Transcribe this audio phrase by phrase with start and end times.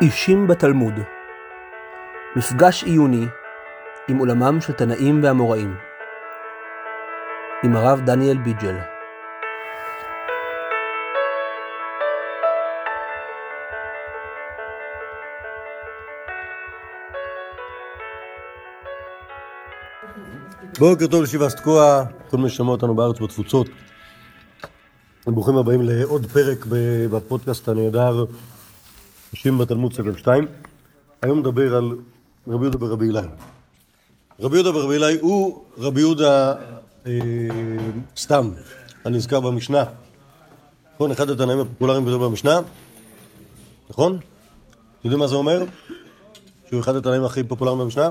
[0.00, 0.94] אישים בתלמוד.
[2.36, 3.26] מפגש עיוני
[4.08, 5.76] עם עולמם של תנאים ואמוראים
[7.64, 8.76] עם הרב דניאל ביג'ל.
[20.78, 23.66] בוקר טוב לישיבה תקוע, כל מי ששמע אותנו בארץ ובתפוצות.
[25.26, 26.66] ברוכים הבאים לעוד פרק
[27.10, 28.24] בפודקאסט הנהדר,
[29.32, 30.46] נשים בתלמוד סבב 2.
[31.22, 31.96] היום נדבר על
[32.48, 33.20] רבי יהודה ברבי אלי.
[34.40, 36.54] רבי יהודה ברבי אלי הוא רבי יהודה
[37.06, 37.12] אה,
[38.16, 38.50] סתם,
[39.04, 39.84] הנזכר במשנה.
[40.94, 41.10] נכון?
[41.10, 42.60] אחד התנאים הפופולריים ביותר במשנה,
[43.90, 44.12] נכון?
[44.16, 44.22] אתם
[45.04, 45.64] יודעים מה זה אומר?
[46.68, 48.10] שהוא אחד התנאים הכי פופולריים במשנה?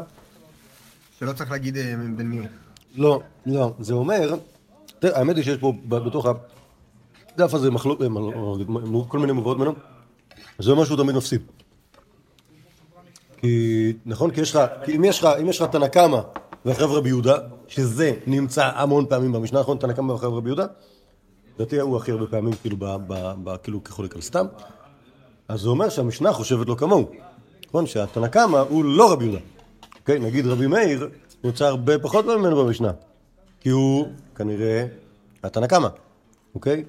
[1.19, 2.47] שלא צריך להגיד אה, בין מי הוא.
[2.95, 4.35] לא, לא, זה אומר,
[5.03, 9.73] האמת היא שיש פה בתוך הדף הזה מחלוק, אה, מ- כל מיני מבואות ממנו,
[10.59, 11.41] זה אומר שהוא תמיד מפסיד.
[13.37, 14.31] כי, נכון?
[14.31, 16.19] כי יש לך, כי אם יש לך, אם יש לך תנא קמא
[16.65, 19.77] ואחריו רבי יהודה, שזה נמצא המון פעמים במשנה, נכון?
[19.77, 20.65] תנא קמא ואחריו רבי יהודה,
[21.55, 24.45] לדעתי הוא הכי הרבה פעמים כאילו, ב, ב, ב, כאילו כחולק על סתם,
[25.47, 27.11] אז זה אומר שהמשנה חושבת לו כמוהו,
[27.67, 27.85] נכון?
[27.85, 29.39] שהתנא קמא הוא לא רבי יהודה.
[29.99, 31.09] אוקיי, נגיד רבי מאיר
[31.43, 32.91] נמצא הרבה פחות ממנו במשנה,
[33.59, 34.85] כי הוא כנראה
[35.43, 35.87] התנא קמא,
[36.55, 36.83] אוקיי?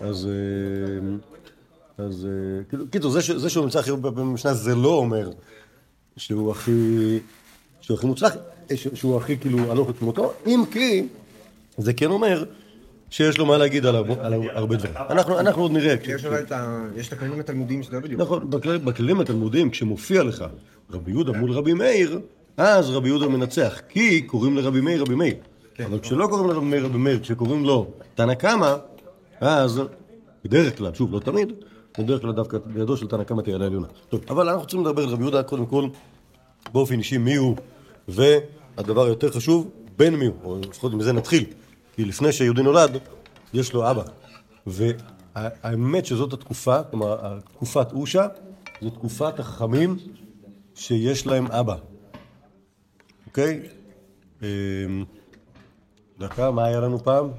[0.00, 0.28] אז...
[2.06, 2.26] אז...
[2.26, 5.30] אה, כאילו, קיצור, זה, זה שהוא נמצא הכי הרבה פעמים במשנה זה לא אומר
[6.16, 6.72] שהוא הכי...
[7.80, 8.32] שהוא הכי מוצלח,
[8.70, 11.06] אה, שהוא הכי כאילו הלוך לתמותו, אם כי
[11.78, 12.44] זה כן אומר
[13.10, 14.94] שיש לו מה להגיד על, הר- על הר- הרבה דברים.
[15.10, 15.94] אנחנו, אנחנו עוד נראה.
[16.08, 16.86] יש את ה...
[16.96, 18.20] יש את הכללים התלמודיים שזה לא בדיוק.
[18.20, 20.44] נכון, בכלל, בכללים התלמודיים, כשמופיע לך
[20.90, 22.20] רבי יהודה מול רבי מאיר,
[22.56, 25.34] אז רבי יהודה מנצח, כי קוראים לרבי מאיר רבי מאיר.
[25.84, 28.74] אבל כשלא קוראים לרבי מאיר רבי מאיר, כשקוראים לו תנא קמא,
[29.40, 29.80] אז
[30.44, 31.52] בדרך כלל, שוב, לא תמיד,
[32.04, 33.86] בדרך כלל דווקא בידו של תנא קמא תהיה על העליונה.
[34.08, 35.88] טוב, אבל אנחנו רוצים לדבר על רבי יהודה קודם כל
[36.72, 37.56] באופן אישי מי הוא,
[38.08, 41.44] והדבר היותר חשוב, בן מי הוא, או לפחות מזה נתחיל,
[41.96, 42.98] כי לפני שיהודי נולד,
[43.54, 44.02] יש לו אבא.
[44.66, 48.26] והאמת שזאת התקופה, כלומר, תקופת אושה,
[48.80, 49.96] זו תקופת החכמים
[50.74, 51.76] שיש להם אבא.
[53.26, 53.60] אוקיי?
[54.42, 55.04] אמ,
[56.18, 57.30] דקה, מה היה לנו פעם?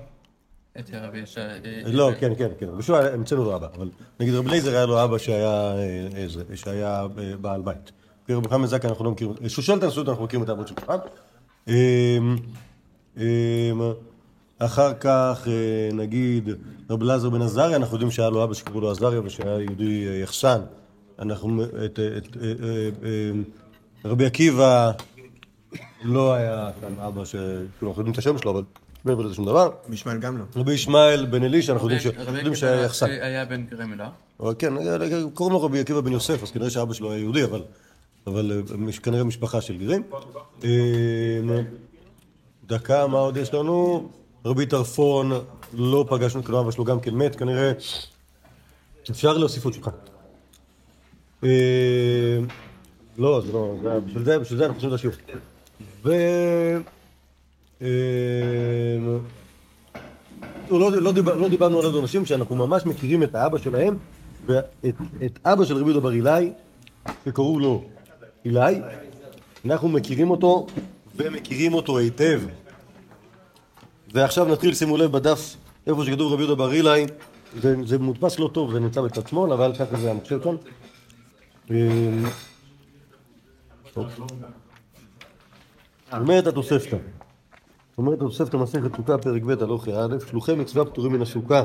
[0.80, 1.48] את רבי ישר...
[1.86, 2.78] לא, כן, כן, כן.
[2.78, 3.90] בשועה המצאנו לו אבא, אבל
[4.20, 7.92] נגיד רבי אליעזר היה לו אבא שהיה אה, אה, בעל בית.
[8.30, 10.76] רבי חמד זקן אנחנו לא מכירים, שושלת הנשיאות אנחנו מכירים את האבות של.
[11.68, 12.36] אמ,
[13.18, 13.24] אמ,
[14.59, 16.50] אחר כך, אה, נגיד,
[16.90, 20.14] רבי אלעזר בן עזריה, אנחנו יודעים שהיה לו אבא שקראו לו עזריה ושהיה יהודי אה,
[20.14, 20.62] יחסן.
[21.20, 23.32] אנחנו, את, את, אה, אה, אה,
[24.06, 24.92] רבי עקיבא
[26.03, 27.24] לא היה שם אבא.
[27.26, 28.64] כאילו, אנחנו יודעים את השם שלו, אבל
[29.06, 29.69] מעבר לזה שום דבר.
[29.88, 30.44] בישמעאל גם לא.
[30.56, 33.06] רבי ישמעאל בן אלישע, אנחנו יודעים שהיה יחסן.
[33.09, 34.09] היה בן גרמלה.
[34.39, 34.73] אבל כן,
[35.34, 37.61] קוראים לו רבי עקיבא בן יוסף, אז כנראה שאבא שלו היה יהודי, אבל,
[38.28, 40.03] אבל אה, כנראה משפחה של גרים.
[40.63, 40.69] אה,
[42.67, 44.09] דקה, מה עוד יש לנו?
[44.45, 45.31] רבי טרפון,
[45.73, 47.72] לא פגשנו, כאילו אבא שלו גם כן מת, כנראה.
[49.11, 49.90] אפשר להוסיף עוד שלך.
[51.44, 51.50] אה,
[53.17, 55.16] לא, זה לא, זה- בשביל זה, בשביל זה אנחנו חושבים את השיעור.
[56.06, 56.11] ו...
[60.72, 63.98] אה, לא, לא, דיבר, לא דיברנו על עוד אנשים שאנחנו ממש מכירים את האבא שלהם
[64.46, 64.96] ואת
[65.26, 66.52] את אבא של רבי יהודה בר אילאי
[67.26, 67.84] שקראו לו
[68.46, 68.82] אילאי
[69.66, 70.68] אנחנו מכירים אותו
[71.16, 72.42] ומכירים אותו היטב.
[74.14, 75.56] ועכשיו נתחיל, שימו לב בדף
[75.88, 77.06] איפה שכתוב רבי יהודה בר אילאי
[77.62, 80.56] זה, זה מודפס לא טוב, זה נמצא בצד שמאל אבל ככה זה המחשב כאן.
[86.14, 86.98] אומרת התוספתא
[87.97, 91.63] אומרת התוספתא מסכת סוכה פרק ב' הלוך א' שלוחי מצווה פטורים מן הסוכה.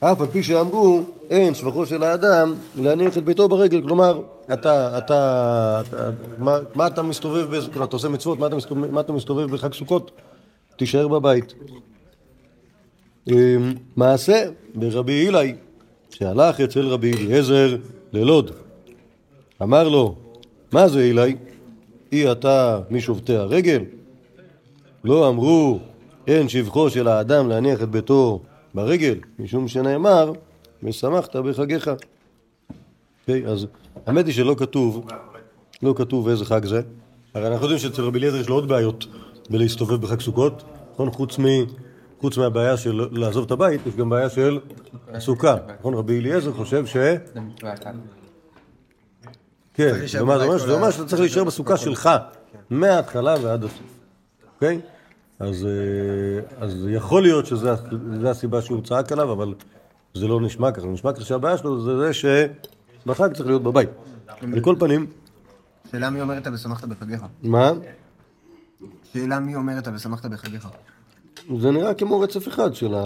[0.00, 4.20] אף על פי שאמרו אין שבחו של האדם להניח את ביתו ברגל כלומר
[4.52, 5.82] אתה, אתה,
[6.74, 8.38] מה, אתה מסתובב, כלומר אתה עושה מצוות
[8.74, 10.10] מה אתה מסתובב, בחג סוכות?
[10.76, 11.54] תישאר בבית.
[13.28, 14.44] אמ, מעשה
[14.74, 15.54] ברבי אילאי
[16.10, 17.76] שהלך אצל רבי אליעזר
[18.12, 18.50] ללוד.
[19.62, 20.14] אמר לו
[20.72, 21.36] מה זה אילאי?
[22.14, 23.82] אי אתה משובתי הרגל?
[25.04, 25.78] לא אמרו
[26.26, 28.40] אין שבחו של האדם להניח את ביתו
[28.74, 30.32] ברגל, משום שנאמר
[30.82, 31.90] ושמחת בחגיך.
[33.20, 33.66] אוקיי, אז
[34.06, 35.06] האמת היא שלא כתוב,
[35.82, 36.82] לא כתוב איזה חג זה.
[37.34, 39.06] הרי אנחנו יודעים שאצל רבי אליעזר יש לו עוד בעיות
[39.50, 40.62] בלהסתובב בחג סוכות,
[40.92, 41.10] נכון?
[41.10, 41.44] חוץ, מ,
[42.20, 44.58] חוץ מהבעיה של לעזוב את הבית, יש גם בעיה של
[45.18, 45.56] סוכה.
[45.78, 45.94] נכון?
[45.94, 46.96] רבי אליעזר חושב ש...
[49.74, 50.90] כן, זה אומר?
[50.90, 52.10] שאתה צריך להישאר בסוכה שלך,
[52.70, 53.82] מההתחלה ועד הסוף,
[54.54, 54.80] אוקיי?
[55.38, 57.70] אז, אה, אז יכול להיות שזו
[58.26, 59.54] הסיבה שהוא צעק עליו, אבל
[60.14, 62.10] זה לא נשמע ככה, נשמע ככה שהבעיה שלו זה זה
[63.04, 63.88] שבחג צריך להיות בבית.
[64.40, 65.06] על כל פנים,
[65.92, 67.24] שאלה מי אומרת ושמחת בחגיך?
[67.42, 67.72] מה?
[69.12, 70.68] שאלה מי אומרת ושמחת בחגיך?
[71.60, 73.02] זה נראה כמו רצף אחד של ה...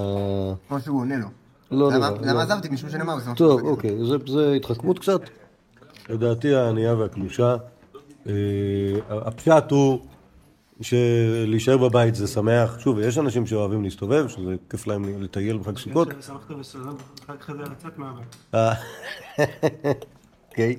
[0.69, 1.26] כמו שהוא עונה לו.
[1.70, 2.11] לא נראה.
[2.11, 2.41] למה לא.
[2.41, 2.69] עזבתי?
[2.69, 3.70] משום שנאמר ושמחת טוב, בחגיך.
[3.70, 5.20] אוקיי, זה, זה התחכמות קצת.
[6.08, 7.56] לדעתי הענייה והקלושה.
[8.26, 8.32] אה,
[9.10, 9.99] הפשט הוא
[10.81, 12.78] שלהישאר בבית זה שמח.
[12.78, 16.08] שוב, יש אנשים שאוהבים להסתובב, שזה כיף להם לטייל בחג סוכות.
[16.20, 16.50] שמחת
[17.49, 18.37] לצאת מהבית.
[18.55, 18.72] אה,
[20.50, 20.76] אוקיי.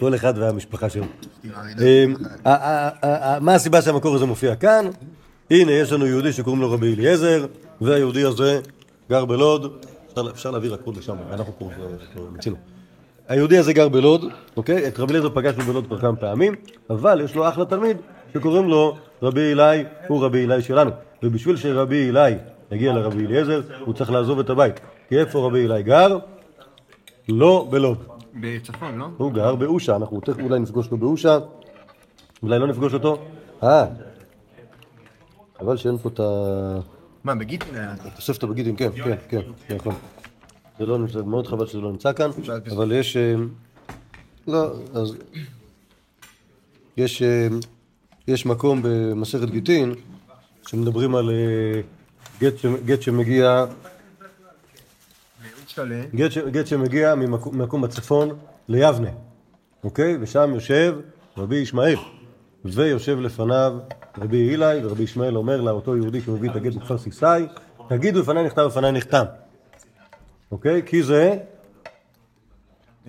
[0.00, 1.04] כל אחד והמשפחה שלו.
[1.44, 2.14] אמ,
[3.40, 4.84] מה הסיבה שהמקור הזה מופיע כאן?
[5.50, 7.46] הנה, יש לנו יהודי שקוראים לו רבי אליעזר,
[7.80, 8.60] והיהודי הזה
[9.10, 9.84] גר בלוד.
[10.30, 11.70] אפשר- להעביר הכול לשם, אנחנו פה
[12.32, 12.56] מיצינו.
[13.30, 14.24] היהודי הזה גר בלוד,
[14.56, 14.88] אוקיי?
[14.88, 16.54] את רבי אליעזר פגשנו בלוד כבר כמה פעמים,
[16.90, 17.96] אבל יש לו אחלה תלמיד
[18.34, 20.90] שקוראים לו רבי אלי, הוא רבי אלי שלנו.
[21.22, 22.34] ובשביל שרבי אלי
[22.72, 24.80] יגיע לרבי אליעזר, הוא צריך לעזוב את הבית.
[25.08, 26.18] כי איפה רבי אלי גר?
[27.28, 27.98] לא בלוד.
[28.40, 29.06] בצפון, לא?
[29.16, 31.38] הוא גר באושה, אנחנו תכף אולי נפגוש אותו באושה,
[32.42, 33.18] אולי לא נפגוש אותו.
[33.62, 33.86] אה,
[35.58, 36.78] חבל שאין פה את ה-
[37.24, 37.64] מה, בגיט?
[37.74, 39.94] התוספת הבגידים, כן, כן, כן, כן, נכון.
[40.80, 42.30] זה לא נמצא, מאוד חבל שזה לא נמצא כאן,
[42.72, 43.16] אבל יש...
[43.16, 43.34] אה,
[44.46, 45.14] לא, אז...
[46.96, 47.48] יש, אה,
[48.28, 49.94] יש מקום במסכת גיטין
[50.66, 51.80] שמדברים על אה,
[52.40, 53.64] גט ש- גט שמגיע.
[56.14, 58.28] גט, ש, גט שמגיע ממקום, בצפון
[58.68, 59.10] ליבנה,
[59.84, 60.16] אוקיי?
[60.20, 60.96] ושם יושב
[61.36, 61.96] רבי ישמעאל,
[62.64, 63.72] ויושב לפניו
[64.18, 67.46] רבי אילי, ורבי ישמעאל אומר לאותו יהודי שמביא את הגט בכפר סיסאי,
[67.88, 69.24] תגידו לפניי נכתב לפניי נחתם,
[70.50, 70.82] אוקיי?
[70.86, 71.36] כי זה...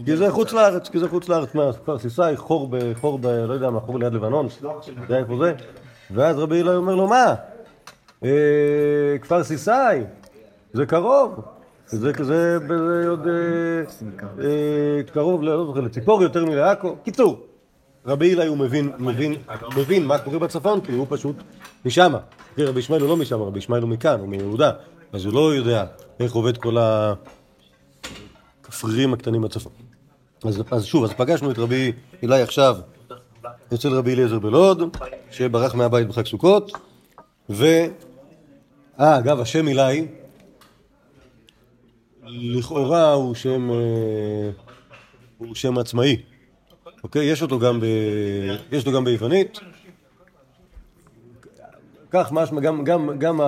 [0.05, 2.93] כי זה חוץ לארץ, כי זה חוץ לארץ, מה, כפר סיסאי, חור ב...
[2.93, 3.25] חור ב...
[3.27, 4.47] לא יודע מה, חור ליד לבנון,
[5.07, 5.53] זה איפה זה?
[6.11, 7.35] ואז רבי אילי אומר לו, מה?
[8.23, 10.03] אה, כפר סיסאי,
[10.73, 11.39] זה קרוב,
[11.87, 16.95] זה כזה, זה עוד אה, אה, קרוב, לא זוכר, לציפור יותר מלעכו.
[17.03, 17.39] קיצור,
[18.05, 19.35] רבי אילי הוא מבין, מבין,
[19.77, 21.35] מבין מה קורה בצפון, כי הוא פשוט
[21.85, 22.19] משמה.
[22.57, 24.71] רבי ישמעאל הוא לא משם, רבי ישמעאל הוא מכאן, הוא מיהודה,
[25.13, 25.85] אז הוא לא יודע
[26.19, 26.77] איך עובד כל
[28.61, 29.71] הכפרירים הקטנים בצפון.
[30.43, 31.91] אז, אז שוב, אז פגשנו את רבי
[32.23, 32.77] אילי עכשיו
[33.73, 34.97] אצל רבי אליעזר בלוד,
[35.31, 36.71] שברח מהבית בחג סוכות,
[37.49, 37.65] ו...
[38.99, 40.07] אה, אגב, השם אילי,
[42.27, 44.49] לכאורה הוא שם, אה,
[45.37, 46.17] הוא שם עצמאי,
[47.03, 47.25] אוקיי?
[47.25, 47.85] יש אותו גם, ב,
[48.71, 49.59] יש אותו גם ביוונית.
[52.11, 53.39] כך משמע, גם, גם, גם,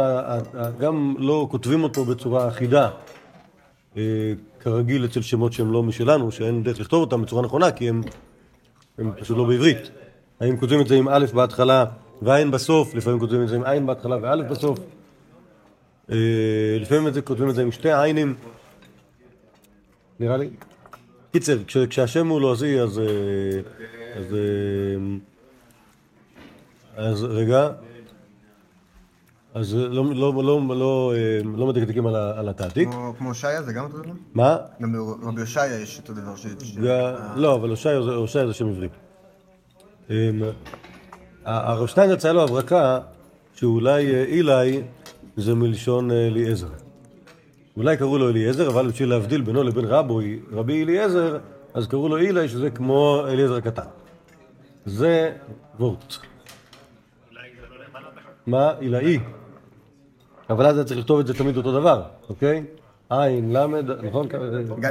[0.80, 2.89] גם לא כותבים אותו בצורה אחידה,
[3.98, 8.01] אה, כרגיל אצל שמות שהם לא משלנו, שאין דרך לכתוב אותם בצורה נכונה, כי הם,
[8.98, 9.92] הם פשוט לא בעברית.
[10.39, 11.86] האם כותבים את זה עם א' בהתחלה
[12.21, 14.80] ועין בסוף, לפעמים כותבים את זה עם עין בהתחלה וא' בסוף.
[16.12, 18.36] אה, לפעמים את זה, כותבים את זה עם שתי עיינים,
[20.19, 20.50] נראה לי.
[21.31, 23.00] קיצר, כש, כשהשם הוא לועזי, אז...
[23.00, 23.06] אה,
[24.15, 24.33] אז...
[24.33, 24.98] אה,
[26.95, 27.69] אז רגע.
[29.53, 32.89] אז לא, לא, לא, לא, אה, לא מדקדקים על, על התעתיק.
[32.89, 34.11] כמו- כמו הושעיה זה גם אותו דבר?
[34.33, 34.57] מה?
[34.81, 36.47] גם ברבי הושעיה יש אותו דבר ש...
[36.63, 37.01] ש- זה-
[37.35, 38.88] לא, אבל הושעיה זה- זה שם עברי.
[40.09, 40.15] אמ,
[41.45, 43.00] הרב שטיין יצא לו הברקה
[43.55, 44.83] שאולי אה, אילי
[45.38, 46.67] זה מלשון אה, אליעזר.
[47.77, 51.38] אולי קראו לו אליעזר, אבל בשביל להבדיל בינו לבין רבוי, רבי אליעזר,
[51.74, 53.86] אז קראו לו אילי שזה כמו אליעזר הקטן.
[54.86, 55.31] זה
[55.79, 56.13] וורט.
[58.48, 58.72] מה?
[58.81, 59.19] אילאי.
[60.53, 62.63] אבל אז היה צריך לכתוב את זה תמיד אותו דבר, אוקיי?
[63.10, 64.27] עין, למד, נכון?
[64.27, 64.41] גם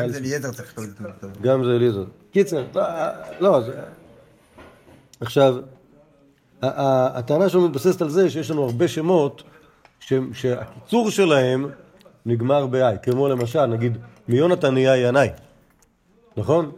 [0.02, 1.28] אם זה אליעזר צריך לכתוב את זה.
[1.42, 2.04] גם זה אליעזר.
[2.30, 2.82] קיצר, לא,
[3.40, 3.72] לא, זה...
[5.20, 5.56] עכשיו,
[6.62, 9.42] ה- ה- הטענה שלנו מתבססת על זה שיש לנו הרבה שמות
[10.32, 11.66] שהקיצור שלהם
[12.26, 15.28] נגמר ב-I, כמו למשל, נגיד, מיונתן נהיה ינאי,
[16.36, 16.72] נכון?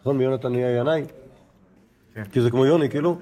[0.00, 1.04] נכון, מיונתן נהיה ינאי?
[2.32, 3.18] כי זה כמו יוני, כאילו?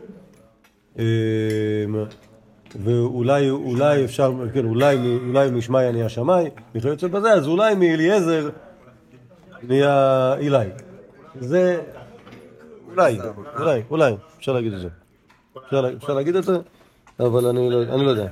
[2.82, 8.48] ואולי, אולי אפשר, כן, אולי, אולי משמעיה נהיה שמאי, וכיוצא בזה, אז אולי מאליעזר
[9.62, 10.66] נהיה אילי.
[11.40, 11.80] זה...
[12.90, 13.18] אולי,
[13.58, 14.88] אולי, אולי, אפשר להגיד את זה.
[15.66, 16.58] אפשר, אפשר להגיד את זה,
[17.20, 18.26] אבל אני לא, אני לא יודע.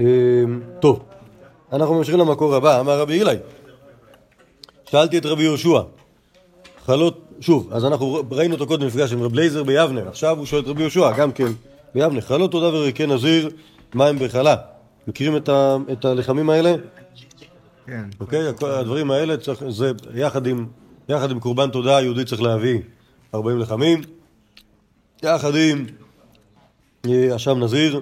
[0.00, 1.04] אמ, טוב,
[1.72, 3.36] אנחנו ממשיכים למקור הבא, אמר רבי אילי.
[4.84, 5.80] שאלתי את רבי יהושע,
[6.84, 10.62] חלות, שוב, אז אנחנו ראינו אותו קודם מפגש עם רב לייזר ביבנה, עכשיו הוא שואל
[10.62, 11.48] את רבי יהושע, גם כן
[11.94, 13.50] ביבנה, חלות תודה וריקי נזיר,
[13.94, 14.56] מים בחלה.
[15.08, 16.74] מכירים את, ה, את הלחמים האלה?
[17.86, 18.04] כן.
[18.20, 18.40] אוקיי?
[18.62, 20.66] הדברים האלה, צריך, זה יחד עם,
[21.08, 22.80] יחד עם קורבן תודה, היהודי צריך להביא
[23.34, 24.00] 40 לחמים,
[25.22, 25.86] יחד עם
[27.06, 28.00] אה, אשם נזיר,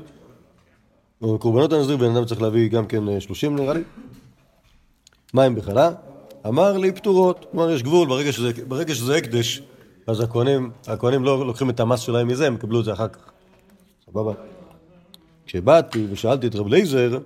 [1.23, 3.82] או קורבנות הנזיר, בן אדם צריך להביא גם כן אה, 30 נראה לי,
[5.35, 5.90] מים בחלה,
[6.47, 7.47] אמר לי פטורות.
[7.50, 9.62] כלומר, יש גבול, ברגע שזה, ברגע שזה הקדש,
[10.06, 13.30] אז הכהנים, הכהנים לא לוקחים את המס שלהם מזה, הם יקבלו את זה אחר כך.
[14.11, 14.33] סבבה?
[15.47, 17.19] כשבאתי ושאלתי את רב לייזר,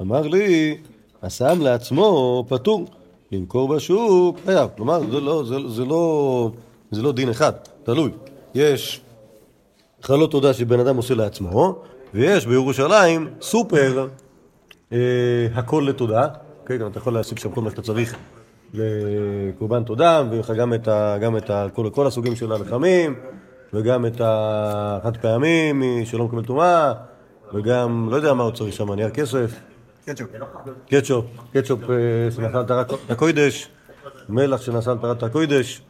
[0.00, 0.76] אמר לי,
[1.22, 2.86] השם לעצמו פטור,
[3.32, 4.70] למכור בשוק חייב.
[4.76, 6.50] כלומר, זה לא, זה, זה, לא,
[6.90, 7.52] זה לא דין אחד,
[7.84, 8.10] תלוי.
[8.54, 9.00] יש
[10.02, 11.78] חלות תודה שבן אדם עושה לעצמו,
[12.14, 14.08] ויש בירושלים סופר
[14.92, 14.98] אה,
[15.54, 16.28] הכל לתודה.
[16.66, 18.16] כן, גם אתה יכול להשיג שם כל מה שאתה צריך
[18.74, 23.14] לקורבן תודה, ויש לך גם את, ה, גם את ה, כל, כל הסוגים של הלחמים,
[23.72, 26.92] וגם את החד פעמים מי שלא מקבל טומאה,
[27.54, 29.60] וגם, לא יודע מה עוד צריך שם, נייר כסף.
[30.06, 30.28] קטשופ.
[30.88, 33.68] קטשופ, קטשופ אה, שנעשה על טהרת הקוידש,
[34.28, 35.82] מלח שנעשה על טהרת הקוידש,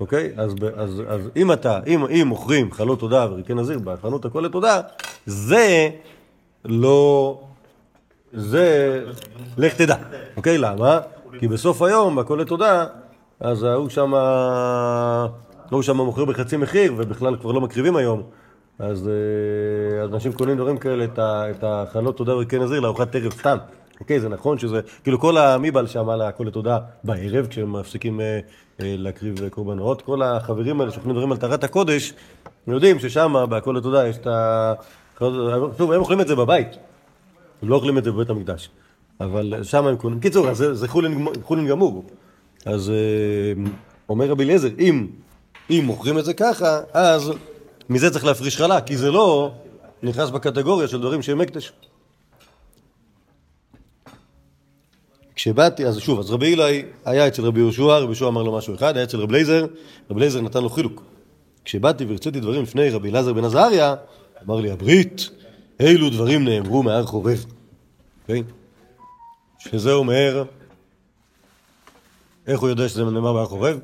[0.00, 0.32] אוקיי?
[0.36, 4.80] אז, אז, אז אם אתה, אם, אם מוכרים חלות תודה וריקי נזיר בחנות הכל לתודה,
[5.26, 5.88] זה
[6.64, 7.40] לא,
[8.32, 9.00] זה,
[9.56, 9.96] לך תדע,
[10.36, 10.58] אוקיי?
[10.58, 11.00] למה?
[11.38, 12.86] כי בסוף היום, בכל לתודה,
[13.40, 14.12] אז ההוא שם,
[15.70, 18.22] ההוא שם מוכר בחצי מחיר, ובכלל כבר לא מקריבים היום.
[18.78, 23.56] אז אה, אנשים קונים דברים כאלה, את החלות תודה וריקי נזיר לארוחת ערב סתם.
[24.00, 28.26] אוקיי, זה נכון שזה, כאילו כל המיבל שם על הכל לתודה בערב, כשהם מפסיקים אה,
[28.80, 32.12] אה, להקריב קורבנות, כל החברים האלה שאוכלים דברים על טהרת הקודש,
[32.66, 34.72] הם יודעים ששם בהכל לתודה יש את ה...
[35.78, 36.68] שוב, הם אוכלים את זה בבית,
[37.62, 38.70] הם לא אוכלים את זה בבית המקדש,
[39.20, 40.20] אבל שם הם קונים.
[40.20, 42.04] קיצור, זה, חולין, גמור-.
[42.66, 42.92] אז
[44.08, 45.06] אומר רבי אליעזר, אם,
[45.70, 47.32] אם מוכרים את זה ככה, אז
[47.88, 49.52] מזה צריך להפריש חלה, כי זה לא
[50.02, 51.72] נכנס בקטגוריה של דברים שהם הקדש.
[55.34, 58.74] כשבאתי, אז שוב, אז רבי אילאי היה אצל רבי יהושע, רבי יהושע אמר לו משהו
[58.74, 59.66] אחד, היה אצל רבי אליעזר,
[60.10, 61.02] רבי אליעזר נתן לו חילוק.
[61.64, 63.94] כשבאתי והרציתי דברים לפני רבי אלעזר בן עזריה,
[64.46, 65.30] אמר לי הברית,
[65.80, 67.44] אילו דברים נאמרו מהר חורב.
[68.22, 68.42] אוקיי?
[69.58, 70.44] שזה אומר,
[72.46, 73.78] איך הוא יודע שזה נאמר בהר חורב?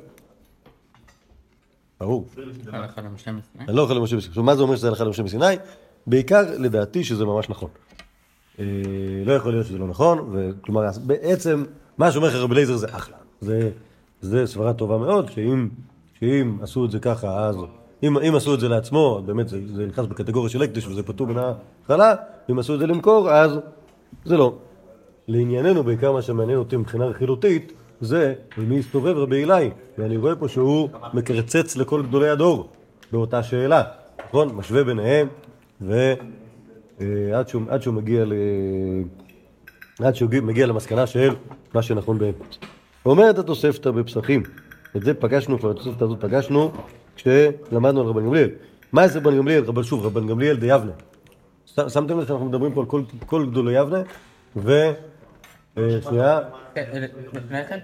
[2.01, 2.27] ברור.
[2.71, 3.01] הלכה
[3.67, 4.43] לא יכול למשה מסיני.
[4.43, 5.45] מה זה אומר שזה הלכה למשה מסיני?
[6.07, 7.69] בעיקר, לדעתי, שזה ממש נכון.
[8.59, 8.65] אה,
[9.25, 11.63] לא יכול להיות שזה לא נכון, וכלומר, בעצם,
[11.97, 13.17] מה שאומר לך רבי אליעזר זה אחלה.
[13.41, 13.71] זה,
[14.21, 15.29] זה סברה טובה מאוד,
[16.19, 17.55] שאם, עשו את זה ככה, אז...
[18.03, 21.27] אם, אם עשו את זה לעצמו, באמת זה, זה נכנס בקטגוריה של הקדש וזה פטור
[21.27, 22.15] מן ההתחלה,
[22.51, 23.51] אם עשו את זה למכור, אז
[24.25, 24.55] זה לא.
[25.27, 30.47] לענייננו, בעיקר מה שמעניין אותי מבחינה רכילותית, זה במי הסתובב רבי אילאי, ואני רואה פה
[30.47, 32.69] שהוא מקרצץ לכל גדולי הדור
[33.11, 33.83] באותה שאלה,
[34.27, 34.55] נכון?
[34.55, 35.27] משווה ביניהם,
[35.81, 38.33] ועד שהוא, עד שהוא מגיע ל...
[39.99, 41.35] עד שהוא מגיע למסקנה של
[41.73, 42.57] מה שנכון באמת.
[43.05, 44.43] אומרת התוספתא בפסחים,
[44.97, 46.71] את זה פגשנו, כבר את התוספתא הזאת פגשנו
[47.15, 48.49] כשלמדנו על רבן גמליאל.
[48.91, 49.63] מה זה רבן גמליאל?
[49.63, 50.91] רבן, שוב, רבן גמליאל דיבנה.
[51.65, 54.01] שמתם לב שאנחנו מדברים פה על כל, כל גדולי יבנה,
[54.55, 54.91] ו...
[55.77, 56.39] אה, שנייה,
[56.75, 57.79] כן, אה, לפני כן,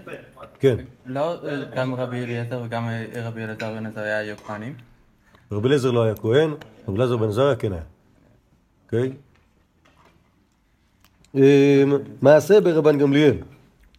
[0.60, 0.76] כן.
[1.06, 4.74] לא אה, גם רבי אליעזר וגם אה, רבי אלעזר בן עזריה היו כהנים.
[5.52, 6.50] רבי אליעזר לא היה כהן,
[6.88, 7.82] רבי אליעזר בן עזריה כן היה.
[8.84, 9.12] אוקיי?
[11.34, 11.92] אמ,
[12.22, 13.36] מעשה ברבן גמליאל.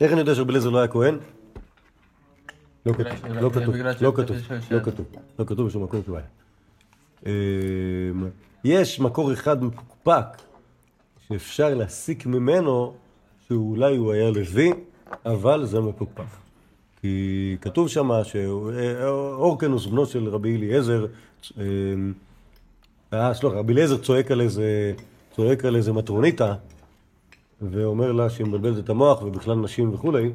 [0.01, 1.17] איך אני יודע שרבי אליעזר לא היה כהן?
[2.85, 4.37] לא כתוב, לא כתוב, לא כתוב,
[4.71, 5.05] לא כתוב,
[5.39, 6.25] לא כתוב בשום מקום שהוא היה.
[7.25, 8.29] אמ,
[8.63, 10.25] יש מקור אחד מפוקפק
[11.27, 12.95] שאפשר להסיק ממנו
[13.49, 14.73] שאולי הוא היה לוי,
[15.25, 16.23] אבל זה מפוקפק.
[17.01, 21.05] כי כתוב שם שאורקנוס, בנו של רבי אליעזר,
[21.57, 22.13] אמ,
[23.13, 24.93] אה, סליחה, רבי אליעזר צועק על איזה,
[25.35, 26.53] צועק על איזה מטרוניתה,
[27.61, 30.31] ואומר לה שהיא מבלבלת את המוח ובכלל נשים וכולי,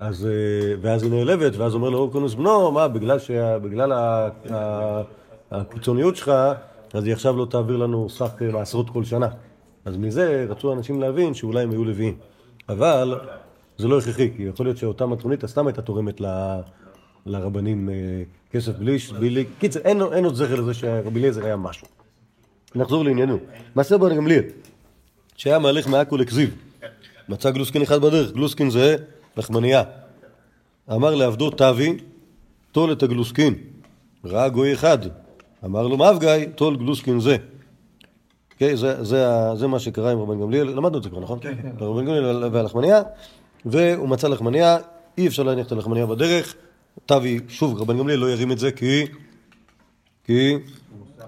[0.00, 4.28] אז, אה, ואז היא נעלבת, ואז אומר לו אורקנוס בנו, מה, בגלל, שה, בגלל ה,
[4.52, 5.02] ה,
[5.50, 6.32] הקיצוניות שלך,
[6.94, 9.28] אז היא עכשיו לא תעביר לנו סך אה, מעשרות כל שנה.
[9.86, 12.16] אז מזה רצו אנשים להבין שאולי הם היו לוויים.
[12.68, 13.20] אבל
[13.78, 16.60] זה לא הכרחי, כי יכול להיות שאותה מטרונית סתם הייתה תורמת ל-
[17.26, 17.94] לרבנים אה,
[18.50, 18.98] כסף בלי...
[19.20, 19.44] בלי...
[19.58, 21.86] קיצר, אין, אין עוד זכר לזה שרבי אליעזר היה משהו.
[22.74, 23.38] נחזור לענייננו.
[23.74, 24.42] מעשה בן גמליאל,
[25.36, 26.54] שהיה מהלך מעכו לכזיב,
[27.28, 28.96] מצא גלוסקין אחד בדרך, גלוסקין זה
[29.36, 29.82] לחמניה.
[30.92, 31.96] אמר לעבדו תבי,
[32.72, 33.54] טול את הגלוסקין.
[34.24, 34.98] ראה גוי אחד,
[35.64, 37.36] אמר לו מאב-גיא, טול גלוסקין זה.
[38.56, 41.38] אוקיי, זה, זה, ה- זה מה שקרה עם רבן גמליאל, למדנו את זה כבר, נכון?
[41.40, 41.54] כן.
[41.80, 43.02] רבן גמליאל והלחמניה,
[43.64, 44.78] והוא מצא לחמניה,
[45.18, 46.54] אי אפשר להניח את הלחמניה בדרך,
[47.06, 49.06] תבי, שוב, רבן גמליאל לא ירים את זה כי...
[50.24, 50.56] כי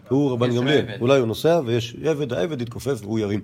[0.09, 1.01] הוא רבן יש גמליאל, עבד.
[1.01, 3.41] אולי הוא נוסע ויש עבד, העבד יתכופף והוא ירים,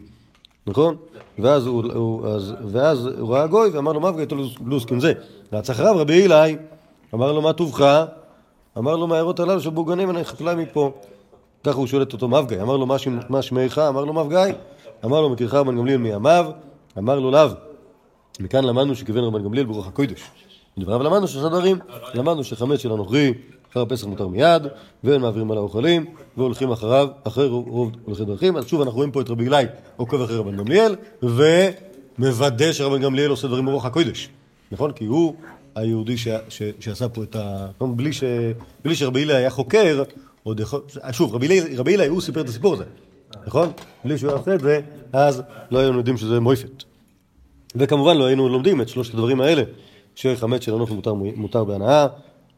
[0.66, 0.96] נכון?
[1.38, 4.26] ואז הוא, הוא, אז, ואז הוא ראה גוי ואמר לו מה וגאי
[4.66, 5.12] לוסקין זה.
[5.52, 6.56] רץ אחריו רבי אילאי,
[7.14, 8.04] אמר לו מה טובך?
[8.78, 10.92] אמר לו מהערות הללו שבוגנים אני חקלאי מפה.
[11.64, 13.78] ככה הוא שואל את אותו מבגאי, אמר לו מה, שמ- מה שמך?
[13.78, 14.52] אמר לו מבגאי,
[15.04, 16.46] אמר לו מכירך רבן גמליאל מימיו,
[16.98, 17.48] אמר לו לאו.
[18.40, 20.22] מכאן למדנו שכיוון רבן גמליאל ברוח הקודש.
[20.76, 21.78] מדבריו למדנו שלושה דברים,
[22.14, 23.32] למדנו שחמץ של הנוכרי
[23.72, 24.62] אחר הפסח מותר מיד,
[25.04, 26.06] ואין מעבירים על האוכלים,
[26.36, 28.56] והולכים אחריו, אחרי רוב הולכי דרכים.
[28.56, 29.64] אז שוב אנחנו רואים פה את רבי אלי
[29.96, 30.96] עוקב אחרי רבן גמליאל,
[32.18, 34.28] ומוודא שרבן גמליאל עושה דברים ברוח הקודש.
[34.72, 34.92] נכון?
[34.92, 35.34] כי הוא
[35.74, 37.66] היהודי ש, ש, שעשה פה את ה...
[37.80, 38.24] בלי, ש,
[38.84, 40.02] בלי שרבי אלי היה חוקר,
[40.44, 40.80] עוד יכול...
[41.12, 42.84] שוב, רבי אלי הוא סיפר את הסיפור הזה,
[43.46, 43.68] נכון?
[44.04, 44.80] בלי שהוא היה עושה את זה,
[45.12, 46.84] אז לא היינו יודעים שזה מויפת.
[47.74, 49.62] וכמובן לא היינו לומדים את שלושת הדברים האלה,
[50.14, 50.94] שחמץ של אנוכי
[51.36, 52.06] מותר, בהנאה,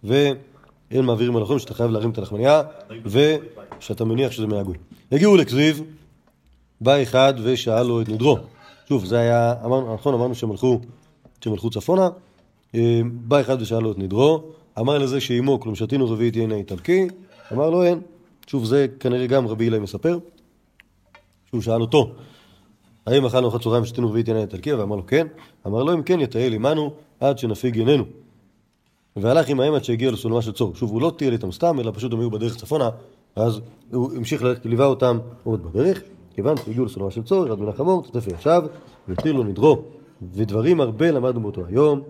[0.05, 2.63] ואין מעבירים החום שאתה חייב להרים את הלחמניה,
[3.05, 4.77] ושאתה מניח שזה מהגוי.
[5.13, 5.83] הגיעו לכזיב,
[6.81, 8.39] בא אחד ושאל לו את נדרו.
[8.89, 10.81] שוב, זה היה, אמרנו, נכון, אמרנו שהם הלכו,
[11.41, 12.09] שהם הלכו צפונה,
[12.75, 14.43] אה, בא אחד ושאל לו את נדרו,
[14.79, 17.09] אמר לזה שאימו, כלום שתינו רביעית יין האיטלקי,
[17.53, 18.01] אמר לו אין.
[18.47, 20.19] שוב, זה כנראה גם רבי אלי מספר,
[21.47, 22.13] שהוא שאל אותו,
[23.07, 24.73] האם אכלנו אחת צהריים ושתינו רביעית יין האיטלקי?
[24.73, 25.27] ואמר לו כן.
[25.67, 28.05] אמר לו אם כן יטייל עמנו עד שנפיג עינינו.
[29.17, 30.75] והלך עמהם עד שהגיע לסולמה של צור.
[30.75, 32.89] שוב, הוא לא טייל איתם סתם, אלא פשוט הם היו בדרך צפונה,
[33.37, 33.61] אז
[33.93, 36.03] הוא המשיך ללכת, ליווה אותם עוד בדרך,
[36.35, 38.63] כיוון שהגיעו לסולמה של צור, ירד מן החמור, צטף וישב,
[39.09, 39.83] והתיר לו נדרו.
[40.33, 42.01] ודברים הרבה למדנו באותו היום.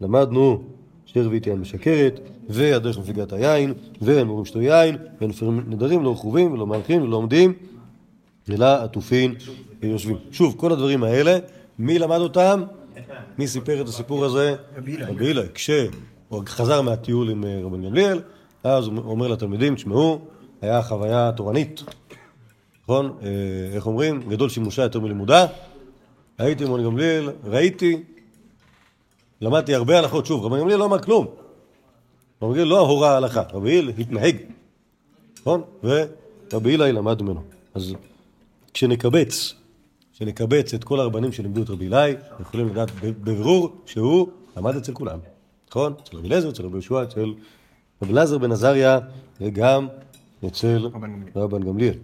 [0.00, 0.62] למדנו
[1.12, 6.12] שתי רביעית יין משקרת, והדרך מפיגת היין, ואין מורים שתו יין, ואין מפרים נדרים, לא
[6.12, 7.52] רכובים ולא מהלכים ולא עומדים,
[8.50, 9.34] אלא עטופים
[9.82, 10.16] ויושבים.
[10.30, 11.38] שוב, כל הדברים האלה,
[11.78, 12.62] מי למד אותם?
[13.38, 14.54] מי סיפר את הסיפור הזה?
[14.76, 15.46] רבי אילן.
[15.54, 18.20] כשהוא חזר מהטיול עם אה, רבן גמליאל,
[18.64, 20.20] אז הוא אומר לתלמידים, תשמעו,
[20.62, 21.82] היה חוויה תורנית,
[22.82, 23.16] נכון?
[23.22, 23.28] אה,
[23.74, 24.20] איך אומרים?
[24.28, 25.46] גדול שימושה יותר מלימודה.
[26.38, 28.02] הייתי עם רבן גמליאל, ראיתי,
[29.42, 30.26] למדתי הרבה הלכות.
[30.26, 31.26] שוב, רבן גמליאל לא אמר כלום.
[32.42, 34.36] רבן גמליאל לא הורה הלכה, רבי אילן התנהג,
[35.40, 35.62] נכון?
[35.84, 37.42] ורבי אילן למד ממנו.
[37.74, 37.94] אז
[38.74, 39.54] כשנקבץ,
[40.12, 45.18] כשנקבץ את כל הרבנים שלימדו את רבי אנחנו יכולים לדעת בבירור שהוא למד אצל כולם,
[45.70, 45.94] נכון?
[46.02, 47.34] אצל רבי אליעזר, אצל רבי יהושע, אצל
[48.02, 48.98] רבי אלעזר בן עזריה,
[49.40, 49.88] וגם
[50.46, 51.32] אצל גמליאל.
[51.36, 51.98] רבן גמליאל.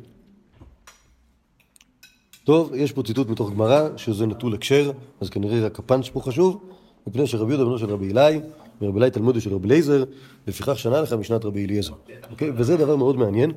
[2.45, 6.69] טוב, יש פה ציטוט מתוך גמרא, שזה נטול הקשר, אז כנראה רק הפאנץ' פה חשוב,
[7.09, 8.41] מפני שרבי יהודה בנו של רבי אלי,
[8.83, 10.05] ורבי אלי תלמודו של רבי אליעזר,
[10.47, 11.93] לפיכך שנה לך משנת רבי אליעזר.
[12.31, 12.51] אוקיי?
[12.57, 13.53] וזה דבר מאוד מעניין.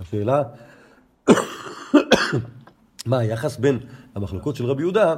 [0.00, 0.42] השאלה,
[3.06, 3.78] מה היחס בין
[4.14, 5.14] המחלוקות של רבי יהודה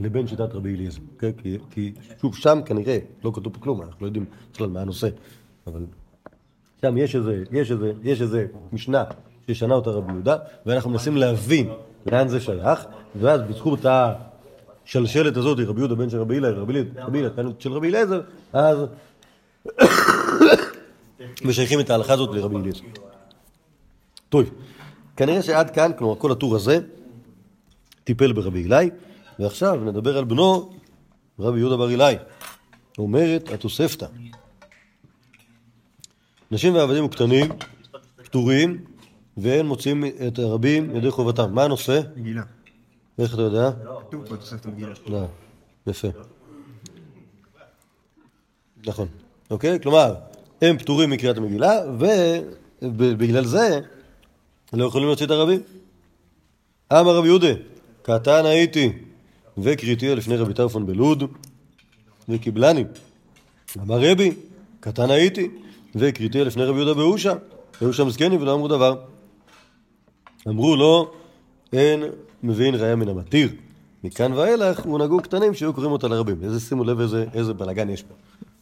[0.00, 1.00] לבין שיטת רבי אליעזר.
[1.14, 1.32] אוקיי?
[1.38, 5.08] כי, כי שוב, שם כנראה לא כתוב פה כלום, אנחנו לא יודעים בכלל מה הנושא,
[5.66, 5.84] אבל
[6.80, 9.04] שם יש איזה, יש איזה, יש איזה משנה
[9.46, 10.36] ששנה אותה רבי יהודה,
[10.66, 11.70] ואנחנו מנסים להבין
[12.06, 12.86] לאן זה שייך,
[13.20, 13.84] ואז בזכות
[14.84, 16.60] השלשלת הזאת, רבי יהודה בן של רבי אליעזר,
[16.96, 18.20] רבי אליעזר של רבי אליעזר,
[18.52, 18.78] אז
[21.44, 22.84] משייכים את ההלכה הזאת לרבי אליעזר.
[24.28, 24.50] טוב,
[25.16, 26.78] כנראה שעד כאן, כלומר כל הטור הזה,
[28.04, 28.90] טיפל ברבי אלי,
[29.38, 30.72] ועכשיו נדבר על בנו,
[31.38, 32.16] רבי יהודה בר אלי.
[32.98, 34.06] אומרת התוספתא,
[36.50, 37.48] נשים ועבדים וקטנים
[38.24, 38.84] פטורים
[39.36, 41.54] ואין מוצאים את הרבים ידי חובתם.
[41.54, 42.00] מה הנושא?
[42.16, 42.42] מגילה.
[43.18, 43.70] איך אתה יודע?
[44.08, 44.92] כתוב פה תוספת המגילה.
[45.06, 45.26] לא,
[45.86, 46.08] יפה.
[48.86, 49.08] נכון.
[49.50, 49.80] אוקיי?
[49.80, 50.14] כלומר,
[50.62, 51.72] הם פטורים מקריאת המגילה,
[52.82, 53.80] ובגלל זה
[54.72, 55.60] לא יכולים להוציא את הרבים.
[56.92, 57.52] אמר רבי יהודה,
[58.02, 58.92] קטן הייתי,
[59.58, 61.24] וקריאתיה לפני רבי טרפון בלוד,
[62.28, 62.84] וקיבלני.
[63.82, 64.32] אמר רבי,
[64.80, 65.48] קטן הייתי,
[65.94, 67.32] וקריאתיה לפני רבי יהודה באושה,
[67.80, 68.96] היו שם זקנים ולא אמרו דבר.
[70.48, 71.12] אמרו לו,
[71.72, 72.02] אין
[72.44, 73.48] מבין ראיה מן המתיר.
[74.04, 76.36] מכאן ואילך הונהגו קטנים שהיו קוראים אותה לרבים.
[76.42, 78.14] איזה, שימו לב איזה, איזה בלאגן יש פה.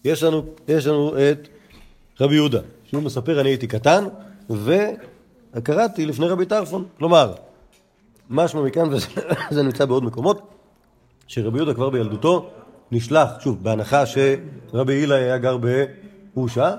[0.04, 1.48] יש לנו, יש לנו את
[2.20, 4.04] רבי יהודה, שהוא מספר אני הייתי קטן,
[4.50, 6.84] וקראתי לפני רבי טרפון.
[6.98, 7.32] כלומר,
[8.30, 8.88] משמע מכאן,
[9.50, 10.42] וזה נמצא בעוד מקומות,
[11.26, 12.50] שרבי יהודה כבר בילדותו
[12.92, 15.56] נשלח, שוב, בהנחה שרבי הילה היה גר
[16.34, 16.74] באושה,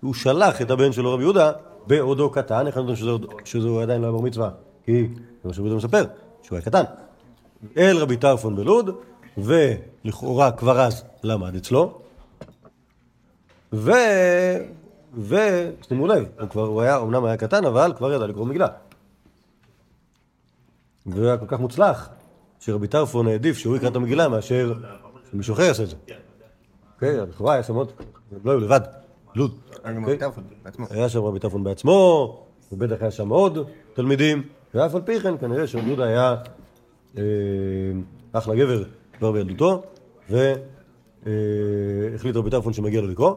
[0.00, 1.52] הוא שלח את הבן שלו רבי יהודה
[1.86, 2.96] בעודו קטן, איך אני יודע
[3.44, 4.50] שזה, עדיין לא היה בר מצווה?
[4.84, 5.06] כי
[5.42, 6.04] זה מה שרבי יהודה מספר,
[6.46, 6.82] שהוא היה קטן.
[7.76, 8.90] אל רבי טרפון בלוד,
[9.38, 12.00] ולכאורה כבר אז למד אצלו,
[13.72, 13.90] ו...
[15.18, 15.36] ו...
[15.88, 18.68] שימו לב, הוא כבר, הוא היה, אמנם היה קטן, אבל כבר ידע לקרוא מגילה.
[21.06, 22.08] והוא היה כל כך מוצלח,
[22.60, 24.74] שרבי טרפון העדיף שהוא יקרא את המגילה מאשר
[25.30, 25.96] שמישהו אחר יעשה את זה.
[26.94, 27.92] אוקיי, לכאורה היה שם עוד,
[28.44, 28.80] לא היו לבד,
[29.34, 29.58] לוד.
[30.00, 30.18] אוקיי?
[30.90, 33.58] היה שם רבי טרפון בעצמו, ובטח היה שם עוד
[33.94, 34.42] תלמידים,
[34.76, 36.36] ואף על פי כן כנראה שרבי יהודה היה
[37.18, 37.22] אה,
[38.32, 38.84] אחלה גבר
[39.18, 39.82] כבר בילדותו,
[40.30, 43.34] והחליט רבי טרפון שמגיע לו לקרוא,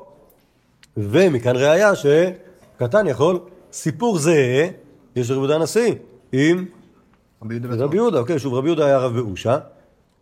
[0.97, 3.39] ומכאן ראיה שקטן יכול,
[3.71, 4.69] סיפור זה
[5.15, 5.95] יש לרבי יהודה הנשיא
[6.31, 6.65] עם
[7.41, 7.85] רבי יהודה.
[7.85, 9.57] רבי אוקיי, שוב, רבי יהודה היה רב באושה,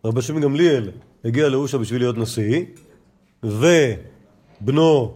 [0.04, 0.90] רבי שמעון גמליאל
[1.24, 2.64] הגיע לאושה בשביל להיות נשיא,
[3.42, 5.14] ובנו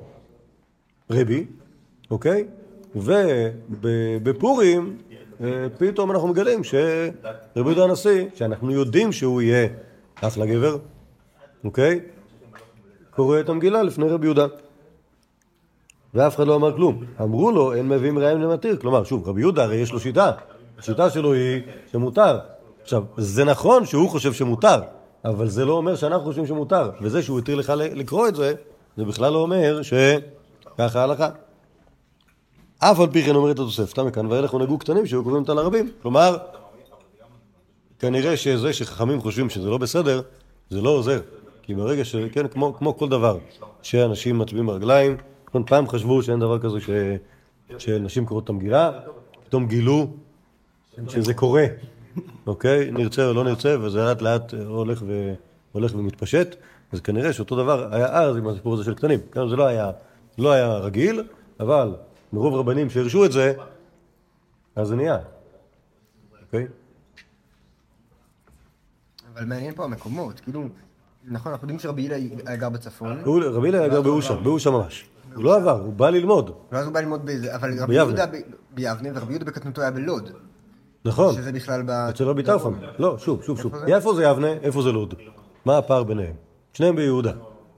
[1.11, 1.45] רבי,
[2.11, 2.45] אוקיי?
[3.71, 4.97] ובפורים
[5.79, 7.13] פתאום אנחנו מגלים שרבי
[7.57, 9.69] יהודה הנשיא, שאנחנו יודעים שהוא יהיה
[10.15, 10.77] אחלה גבר,
[11.65, 12.01] אוקיי?
[13.11, 14.47] קורא את המגילה לפני רבי יהודה.
[16.15, 17.05] ואף אחד לא אמר כלום.
[17.21, 18.77] אמרו לו, אין מביאים ראיים למתיר.
[18.77, 20.33] כלומר, שוב, רבי יהודה הרי יש לו שיטה.
[20.79, 22.39] השיטה שלו היא שמותר.
[22.83, 24.81] עכשיו, זה נכון שהוא חושב שמותר,
[25.25, 26.91] אבל זה לא אומר שאנחנו חושבים שמותר.
[27.01, 28.55] וזה שהוא התיר לך לקרוא את זה,
[28.97, 31.29] זה בכלל לא אומר שככה ההלכה.
[32.85, 35.91] אף על פי כן אומרת התוספתא, מכאן ואילך ונהגו קטנים שהיו קוראים אותה לרבים.
[36.03, 36.37] כלומר,
[37.99, 40.21] כנראה שזה שחכמים חושבים שזה לא בסדר,
[40.71, 41.21] זה לא עוזר.
[41.63, 42.17] כי ברגע ש...
[42.17, 43.39] כן, כמו, כמו כל דבר,
[43.83, 45.17] שאנשים מצביעים ברגליים,
[45.49, 46.91] נכון, פעם חשבו שאין דבר כזה ש...
[47.79, 48.91] שנשים קוראות את המגילה,
[49.45, 50.07] פתאום גילו
[51.09, 51.65] שזה קורה,
[52.47, 52.91] אוקיי?
[52.91, 55.35] נרצה או לא נרצה, וזה לאט לאט הולך, ו...
[55.73, 56.57] הולך ומתפשט,
[56.93, 59.21] אז כנראה שאותו דבר היה אז עם הסיפור הזה של קטנים.
[59.33, 59.91] כן, זה לא היה,
[60.39, 61.23] לא היה רגיל,
[61.61, 61.95] אבל
[62.33, 63.53] מרוב רבנים שהרשו את זה,
[64.77, 65.19] אז זה נהיה,
[66.43, 66.67] אוקיי?
[69.35, 70.65] אבל מעניין פה המקומות, כאילו,
[71.25, 72.17] נכון, אנחנו יודעים שרבי הילה
[72.47, 75.09] היה גר בצפון, רבי אליהו היה גר באושה, באושה ממש.
[75.35, 77.95] הוא לא עבר, הוא בא ללמוד, ואז הוא בא ללמוד באיזה, אבל רבי.
[77.95, 78.25] יהודה
[78.71, 80.31] ביבנה, ורבי יהודה בקטנותו היה בלוד,
[81.05, 81.91] נכון, שזה בכלל ב...
[81.91, 82.81] אצל רבי טרפון.
[82.99, 83.75] לא, שוב, שוב, שוב.
[83.75, 85.15] איפה זה יבנה, איפה זה לוד?
[85.65, 86.35] מה הפער ביניהם?
[86.73, 87.33] שניהם ביהודה,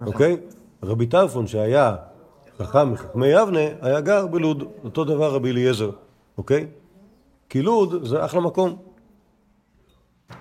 [0.06, 0.36] אוקיי?
[0.82, 1.96] רבי טרפון שהיה
[2.58, 5.90] חכם מחכמי יבנה, היה גר בלוד, אותו דבר רבי אליעזר,
[6.38, 6.66] אוקיי?
[7.48, 8.76] כי לוד זה אחלה מקום,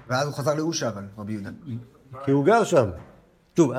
[0.09, 1.49] ואז הוא חזר לאושה, אבל, רבי יהודה.
[2.25, 2.89] כי הוא גר שם.
[3.55, 3.73] שוב,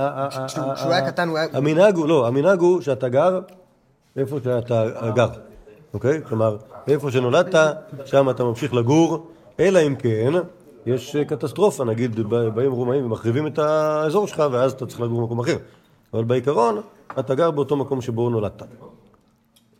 [0.47, 3.41] כשהוא- היה קטן הוא היה- המנהג הוא, לא, המנהג הוא שאתה גר
[4.17, 5.29] איפה שאתה גר,
[5.95, 6.23] אוקיי?
[6.29, 6.57] כלומר,
[6.89, 7.55] איפה שנולדת,
[8.05, 9.27] שם אתה ממשיך לגור,
[9.61, 10.33] אלא אם כן,
[10.87, 12.21] יש קטסטרופה, נגיד
[12.55, 15.57] באים רומאים ומחריבים את האזור שלך, ואז אתה צריך לגור במקום אחר.
[16.15, 16.81] אבל בעיקרון,
[17.19, 18.63] אתה גר באותו מקום שבו נולדת.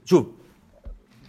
[0.05, 0.31] שוב,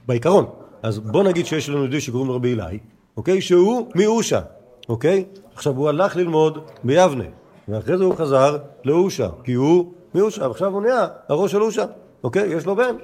[0.08, 0.46] בעיקרון.
[0.84, 2.80] אז בוא נגיד שיש לנו יהודי שקוראים לו רבי אלי,
[3.18, 3.41] אוקיי?
[3.41, 4.41] שהוא מאושה,
[4.89, 5.26] אוקיי?
[5.56, 7.24] עכשיו הוא הלך ללמוד ביבנה,
[7.68, 11.86] ואחרי זה הוא חזר לאושה, כי הוא מאושה, ועכשיו הוא נהיה הראש של אושה,
[12.24, 12.54] אוקיי?
[12.54, 12.96] יש לו בן,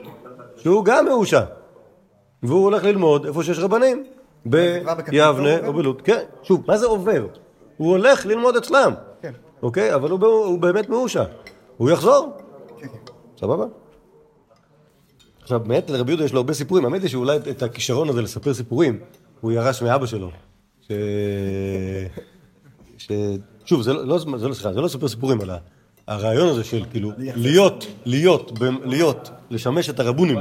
[0.58, 1.42] שהוא גם מאושה,
[2.44, 4.04] והוא הולך ללמוד איפה שיש רבנים,
[4.46, 5.68] ביבנה?
[5.68, 6.02] או בלוד.
[6.02, 7.26] כן, שוב, מה זה עובר?
[7.78, 9.32] הוא הולך ללמוד אצלם, כן.
[9.64, 9.96] אוקיי?
[9.96, 11.24] אבל הוא, הוא באמת מאושה.
[11.82, 12.38] הוא יחזור,
[13.40, 13.66] סבבה?
[15.42, 18.54] עכשיו, באמת לרבי יהודה יש לו הרבה סיפורים, האמת היא שאולי את הכישרון הזה לספר
[18.54, 19.00] סיפורים,
[19.42, 20.32] הוא ירש מאבא שלו.
[20.82, 20.92] ש...
[22.98, 23.12] ש...
[23.66, 25.54] שוב, זה לא, לא, זה לא, סליחה, זה לא לספר סיפורים, אלא
[26.08, 28.52] הרעיון הזה של כאילו להיות, להיות,
[28.86, 30.40] להיות, לשמש את הרבונים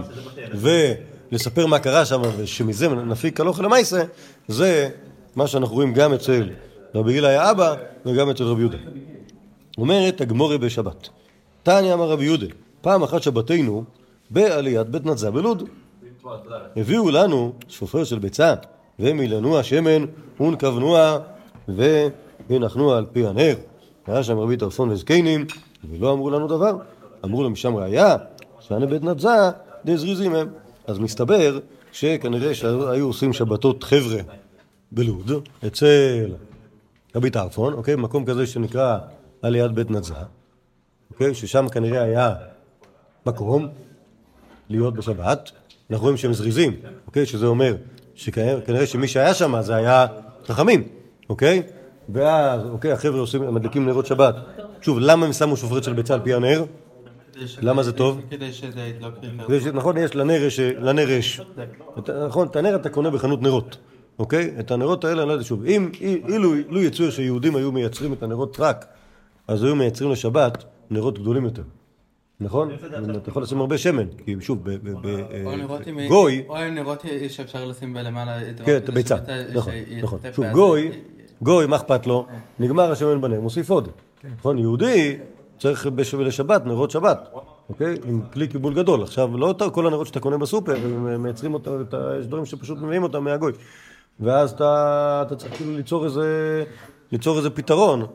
[0.54, 4.02] ולספר מה קרה שם ושמזה נפיק הלוך למעשה,
[4.48, 4.88] זה
[5.36, 6.50] מה שאנחנו רואים גם אצל
[6.94, 7.74] רבי הילה היה אבא
[8.06, 8.78] וגם אצל רבי יהודה.
[9.78, 11.08] אומרת הגמורי בשבת,
[11.62, 12.46] תניא אמר רבי יהודה,
[12.80, 13.84] פעם אחת שבתנו
[14.30, 15.68] בעליית בית נצה בלוד.
[16.76, 18.54] הביאו לנו שופר של ביצה,
[18.98, 20.04] ומילנוע שמן,
[20.40, 21.18] ונקבנוע,
[21.68, 23.54] והנחנו על פי הנר.
[24.06, 25.46] היה שם רבי טרפון וזקנים,
[25.90, 26.76] ולא אמרו לנו דבר.
[27.24, 28.16] אמרו להם שם ראיה,
[28.60, 29.50] שאני בית נצה,
[29.84, 30.48] דזריזים הם.
[30.86, 31.58] אז מסתבר
[31.92, 34.20] שכנראה שהיו עושים שבתות חבר'ה
[34.92, 35.32] בלוד,
[35.66, 36.32] אצל
[37.16, 37.96] רבי טרפון, אוקיי?
[37.96, 38.98] מקום כזה שנקרא
[39.42, 40.14] עליית בית נצה,
[41.20, 41.34] אוקיי?
[41.34, 42.34] ששם כנראה היה
[43.26, 43.68] מקום
[44.68, 45.50] להיות בשבת.
[45.90, 47.26] אנחנו רואים שהם זריזים, אוקיי?
[47.26, 47.76] שזה אומר
[48.14, 50.06] שכנראה שמי שהיה שם זה היה
[50.46, 50.82] חכמים,
[51.28, 51.62] אוקיי?
[52.08, 54.34] ואז, אוקיי, החבר'ה עושים, מדליקים נרות שבת.
[54.80, 56.64] שוב, למה הם שמו שופרת של ביצה על פי הנר?
[57.60, 58.20] למה זה טוב?
[58.30, 58.90] כדי שזה
[59.60, 61.40] ש- נכון, יש לנר יש, לנר יש.
[62.26, 63.76] נכון, את הנר אתה קונה בחנות נרות,
[64.18, 64.54] אוקיי?
[64.60, 68.12] את הנרות האלה, אני לא יודע, שוב, אם, אי- אילו, אילו יצויר שיהודים היו מייצרים
[68.12, 68.86] את הנרות רק,
[69.48, 71.62] אז היו מייצרים לשבת נרות גדולים יותר.
[72.40, 72.70] נכון?
[73.16, 74.68] אתה יכול לשים הרבה שמן, כי שוב,
[75.86, 76.08] עם...
[76.08, 79.16] גוי, או עם נרות שאפשר לשים בלמעלה את כן, את הביצה,
[79.54, 79.72] נכון,
[80.02, 80.18] נכון.
[80.32, 80.90] שוב, גוי,
[81.42, 82.26] גוי, מה אכפת לו?
[82.58, 83.88] נגמר השמן בנר, מוסיף עוד.
[84.38, 85.18] נכון, יהודי
[85.58, 87.28] צריך לשבת, נרות שבת,
[87.68, 87.96] אוקיי?
[88.04, 89.02] עם כלי קיבול גדול.
[89.02, 91.70] עכשיו, לא כל הנרות שאתה קונה בסופר, הם מייצרים אותם,
[92.20, 93.52] יש דברים שפשוט מביאים אותם מהגוי.
[94.20, 95.72] ואז אתה אתה צריך כאילו
[97.12, 98.06] ליצור איזה פתרון.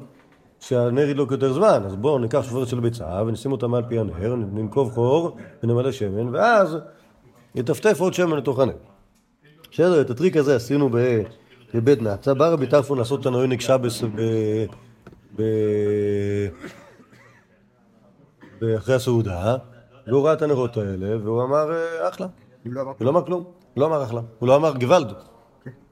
[0.68, 4.36] שהנר ידלוק יותר זמן, אז בואו ניקח שפופרת של ביצה ונשים אותה מעל פי הנר,
[4.36, 6.78] ננקוב חור ונמלא שמן, ואז
[7.56, 8.74] יטפטף עוד שמן לתוך הנר.
[9.72, 10.90] בסדר, את הטריק הזה עשינו
[11.74, 14.22] בבית נתזה, בא רבי טרפון לעשות את אונג שבס ב...
[15.36, 15.42] ב...
[18.62, 19.56] ב- אחרי הסעודה,
[20.08, 22.28] והוא ראה את הנרות האלה, והוא אמר, "אה, אחלה.
[22.66, 25.14] לא הוא לא אמר כלום, הוא לא אמר אחלה, הוא לא אמר גוואלד,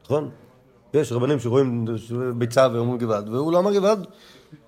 [0.03, 0.29] נכון?
[0.93, 1.85] יש רבנים שרואים
[2.37, 4.07] ביצה ואומרים גבעד, והוא לא אמר גבעד,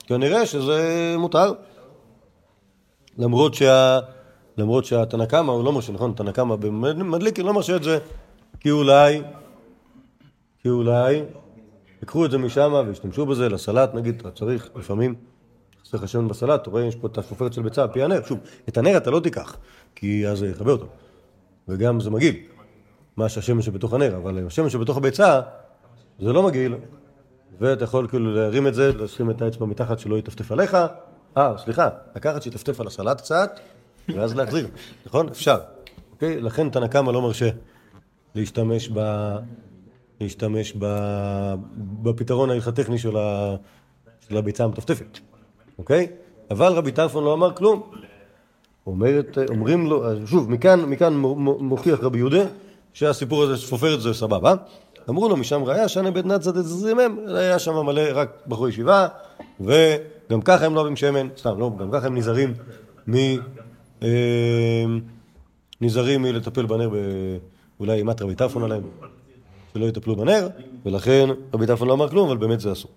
[0.08, 1.54] כנראה שזה מותר.
[3.18, 4.00] למרות שה...
[4.58, 6.14] למרות שהתנא קמא הוא לא מרשה, נכון?
[6.14, 8.00] תנא קמא במדליקי לא מרשה את זה,
[8.60, 9.22] כי אולי,
[10.62, 11.24] כי אולי,
[12.02, 15.16] ייקחו את זה משם וישתמשו בזה לסלט, נגיד, אתה צריך לפעמים,
[15.86, 18.22] חסר לך שמן בסלט, אתה רואה, יש פה את השופרת של ביצה, פי הנר.
[18.26, 18.40] שוב,
[18.70, 19.58] את הנר אתה לא תיקח,
[19.96, 20.88] כי אז זה יכבה אותו.
[21.68, 22.36] וגם זה מגעיל,
[23.18, 25.42] מה שהשמן שבתוך הנר, אבל השמן שבתוך הביצה,
[26.20, 26.76] זה לא מגעיל,
[27.62, 30.78] ואתה יכול כאילו להרים את זה, לשים את האצבע מתחת שלא יטפטף עליך.
[31.38, 33.60] אה, סליחה, לקחת שיטפטף על הסלט קצת,
[34.10, 34.68] ואז להחזיר,
[35.06, 35.28] נכון?
[35.28, 35.58] אפשר.
[36.12, 36.42] אוקיי?
[36.42, 37.50] לכן תנא קמא לא מרשה
[38.36, 39.00] להשתמש ב...
[40.22, 40.86] להשתמש ב...
[41.78, 43.56] בפתרון ההלכת-טכני של, ה...
[44.30, 45.20] של הביצה המטפטפת,
[45.78, 46.08] אוקיי?
[46.52, 47.92] אבל רבי טרפון לא אמר כלום.
[48.88, 52.44] אומרת, אומרים לו, שוב, מכאן, מכאן מו- מו- מוכיח רבי יהודה
[52.94, 54.56] שהסיפור הזה, שפופרת זה סבבה.
[55.10, 59.08] אמרו לו משם ראיה, שנה בית נצא דזרימם, היה שם מלא רק בחורי ישיבה,
[59.60, 62.54] וגם ככה הם לא אוהבים שמן, סתם, לא, גם ככה הם נזהרים
[63.08, 63.16] מ...
[64.04, 64.86] אה,
[65.82, 66.90] נזהרים מלטפל בנר.
[67.80, 68.84] אולי אימת רבי טרפון עליהם,
[69.74, 70.48] שלא יטפלו בנר,
[70.86, 72.92] ולכן רבי טרפון לא אמר כלום, אבל באמת זה אסור.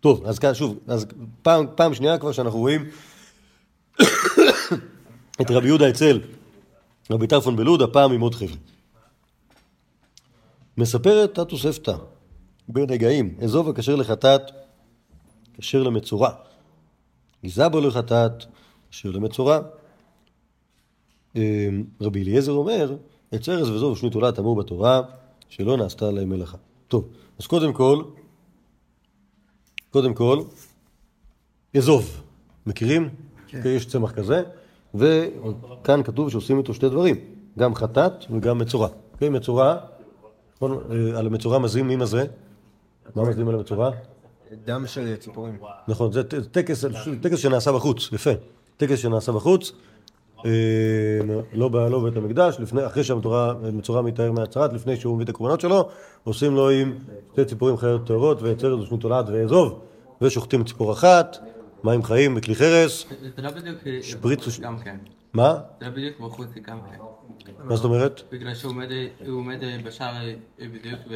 [0.00, 1.06] טוב, אז כאן שוב, אז
[1.42, 2.84] פעם, פעם שנייה כבר שאנחנו רואים
[5.40, 6.20] את רבי יהודה אצל
[7.10, 8.56] רבי טרפון בלוד, הפעם עם עוד חבר'ה.
[10.76, 11.96] מספרת התוספתא
[12.68, 14.42] בנגעים, אזוב הכשר לחטאת,
[15.54, 16.30] כשר למצורע.
[17.42, 18.44] גיזה בו לחטאת,
[18.90, 19.60] כשר למצורע.
[21.36, 21.68] אה,
[22.00, 22.96] רבי אליעזר אומר,
[23.32, 25.00] עץ ארז וזוב ושנית עולת אמור בתורה,
[25.48, 26.56] שלא נעשתה להם מלאכה.
[26.88, 27.08] טוב,
[27.38, 28.02] אז קודם כל,
[29.90, 30.42] קודם כל,
[31.76, 32.22] אזוב.
[32.66, 33.08] מכירים?
[33.46, 33.60] כן.
[33.64, 34.42] יש צמח כזה,
[34.94, 37.16] וכאן כתוב שעושים איתו שתי דברים,
[37.58, 38.88] גם חטאת וגם מצורע.
[39.12, 39.76] אוקיי, מצורע,
[41.16, 42.24] על המצורע מזים, מי מזה?
[43.16, 43.90] מה מזים על המצורע?
[44.64, 45.58] דם של ציפורים.
[45.88, 46.84] נכון, זה טקס,
[47.20, 48.30] טקס שנעשה בחוץ, יפה.
[48.76, 49.72] טקס שנעשה בחוץ,
[50.46, 50.50] אה,
[51.52, 55.88] לא, לא בבית המקדש, לפני, אחרי שהמצורע מתאר מהצהרת, לפני שהוא מביא את הקורבנות שלו,
[56.24, 56.94] עושים לו עם
[57.32, 59.80] שתי ציפורים חיות טהורות, ועצרת ושנית תולעת ואזוב,
[60.22, 61.38] ושוחטים ציפור אחת,
[61.84, 63.06] מים חיים בכלי חרס.
[63.36, 64.96] זה לא בדיוק שפריץ גם כן.
[65.32, 65.58] מה?
[65.80, 66.98] זה לא בדיוק בחוץ גם כן.
[67.64, 68.20] מה זאת אומרת?
[68.32, 68.88] בגלל שהוא עומד,
[69.28, 70.14] עומד בשער
[70.58, 71.14] בדיוק ו...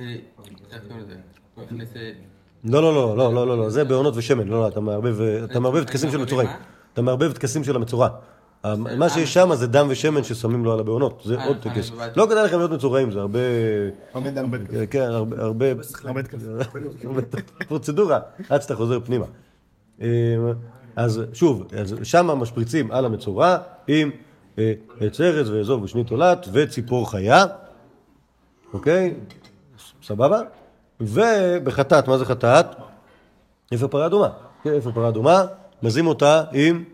[0.00, 0.16] אה,
[0.72, 1.14] איך קוראים לזה?
[1.54, 1.88] הוא הכניס...
[1.96, 2.10] אה,
[2.64, 4.68] לא, לא, לא, לא, לא, לא, לא, זה בעונות ושמן, לא, לא,
[5.44, 6.50] אתה מערבב, טקסים של מצורעים.
[6.92, 8.08] אתה מערבב טקסים של המצורע.
[8.74, 11.92] מה שיש שם זה דם ושמן ששמים לו על הבעונות, זה אה, עוד טקס.
[12.16, 13.38] לא כדאי לכם להיות מצורעים, זה הרבה...
[14.12, 14.50] עומד דם.
[14.90, 15.66] כן, הרבה...
[17.68, 19.26] פרוצדורה, עד שאתה חוזר פנימה.
[20.96, 24.27] אז שוב, אז שמה משפריצים על המצורע עם אה,
[25.00, 27.44] עץ ארז ואזוב ושנית תולעת וציפור חיה,
[28.72, 29.14] אוקיי?
[30.02, 30.40] סבבה?
[31.00, 32.66] ובחטאת, מה זה חטאת?
[33.74, 34.28] אפר פרה אדומה.
[34.62, 35.44] כן, אפר פרה אדומה,
[35.82, 36.84] מזים אותה עם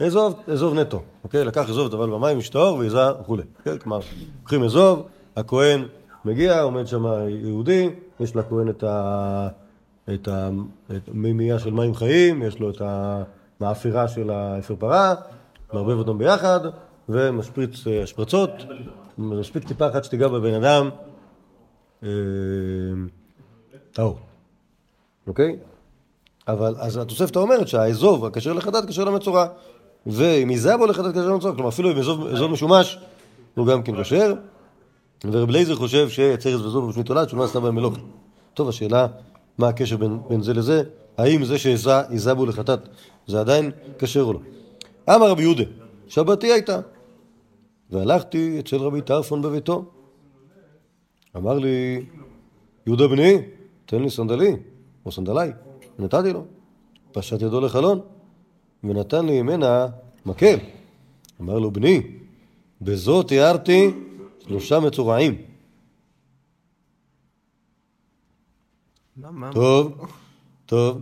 [0.00, 1.02] אזוב, אזוב נטו.
[1.24, 1.44] אוקיי?
[1.44, 3.42] לקח אזוב טבל במים, משטהור ועיזה וכולי.
[3.64, 3.98] כן, כלומר,
[4.40, 5.06] לוקחים אזוב,
[5.36, 5.84] הכהן
[6.24, 9.48] מגיע, עומד שם יהודי, יש לכהן את ה...
[10.14, 10.28] את
[11.08, 12.82] המימייה של מים חיים, יש לו את
[13.60, 15.14] המאפירה של האפר פרה,
[15.72, 16.60] מערבב אותם ביחד,
[17.08, 18.50] ומשפריץ אה, השפרצות,
[19.18, 20.90] מספיק טיפה אחת שתיגע בבן אדם,
[22.02, 22.08] אה,
[23.92, 24.18] טהור,
[25.26, 25.56] אוקיי?
[26.48, 29.46] אבל אז התוספתא אומרת שהאזוב הכשר לחטאת כשר למצורע,
[30.06, 32.98] ואם איזבו לחטאת כשר למצורע, כלומר אפילו אם אזוב, משומש
[33.54, 34.34] הוא גם כן כשר,
[35.24, 38.00] ורב לייזר חושב שיצרס וזוב ושמי תולעת שהוא לא עשתה בהם מלוכה.
[38.54, 39.06] טוב, השאלה
[39.58, 40.82] מה הקשר בין, זה לזה,
[41.18, 42.80] האם זה שאיזבו לחטאת
[43.26, 44.40] זה עדיין כשר או לא.
[45.08, 45.64] אמר רבי יהודה,
[46.08, 46.80] שבתי הייתה,
[47.90, 49.84] והלכתי אצל רבי טרפון בביתו.
[51.36, 52.04] אמר לי,
[52.86, 53.36] יהודה בני,
[53.86, 54.56] תן לי סנדלי,
[55.06, 55.50] או סנדלי.
[55.98, 56.44] נתתי לו.
[57.12, 58.00] פשט ידו לחלון,
[58.84, 59.86] ונתן לי ממנה
[60.26, 60.58] מקל.
[61.40, 62.02] אמר לו, בני,
[62.80, 63.90] בזאת תיארתי
[64.38, 65.42] שלושה מצורעים.
[69.52, 70.06] טוב,
[70.66, 71.00] טוב.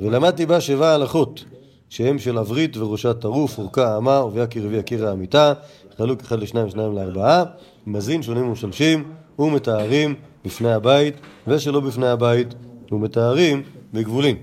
[0.00, 1.44] ולמדתי בה שבע הלכות,
[1.88, 5.52] שהם של עברית וראשת טרוף, אורכה אמה, ויקיר ויקיר האמיתה,
[5.96, 7.44] חלוק אחד לשניים ושניים לארבעה,
[7.86, 9.04] מזין שונים ומשלשים,
[9.38, 11.14] ומתארים בפני הבית,
[11.46, 12.54] ושלא בפני הבית,
[12.92, 14.36] ומתארים בגבולים.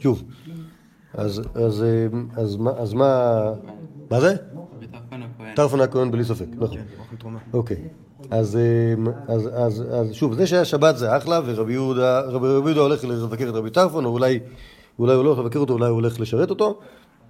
[0.00, 0.22] שוב,
[1.14, 1.84] אז, אז,
[2.36, 3.42] אז, אז מה...
[4.10, 4.36] מה זה?
[5.54, 6.78] טרפון הכהן בלי ספק, נכון.
[7.52, 7.76] אוקיי.
[8.30, 8.58] אז,
[9.28, 13.48] אז, אז, אז שוב, זה שהיה שבת זה אחלה, ורבי יהודה, רבי יהודה הולך לבקר
[13.48, 14.40] את רבי טרפון, או אולי,
[14.98, 16.78] אולי הוא לא הולך לבקר אותו, אולי הוא הולך לשרת אותו,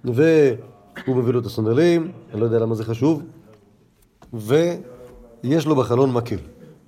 [0.03, 3.23] והוא מביא לו את הסנדלים, אני לא יודע למה זה חשוב,
[4.33, 6.37] ויש לו בחלון מקל.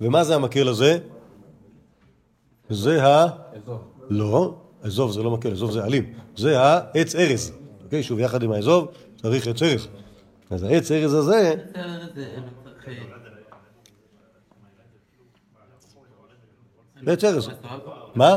[0.00, 0.98] ומה זה המקל הזה?
[2.70, 3.26] זה ה...
[4.10, 6.12] לא, אזוב זה לא מקל, אזוב זה עלים.
[6.36, 7.52] זה העץ ארז.
[7.84, 9.88] אוקיי, שוב, יחד עם האזוב צריך עץ ארז.
[10.50, 11.54] אז העץ ארז הזה.
[17.06, 17.48] עץ ארז.
[17.48, 17.80] מסורב?
[18.14, 18.36] מה?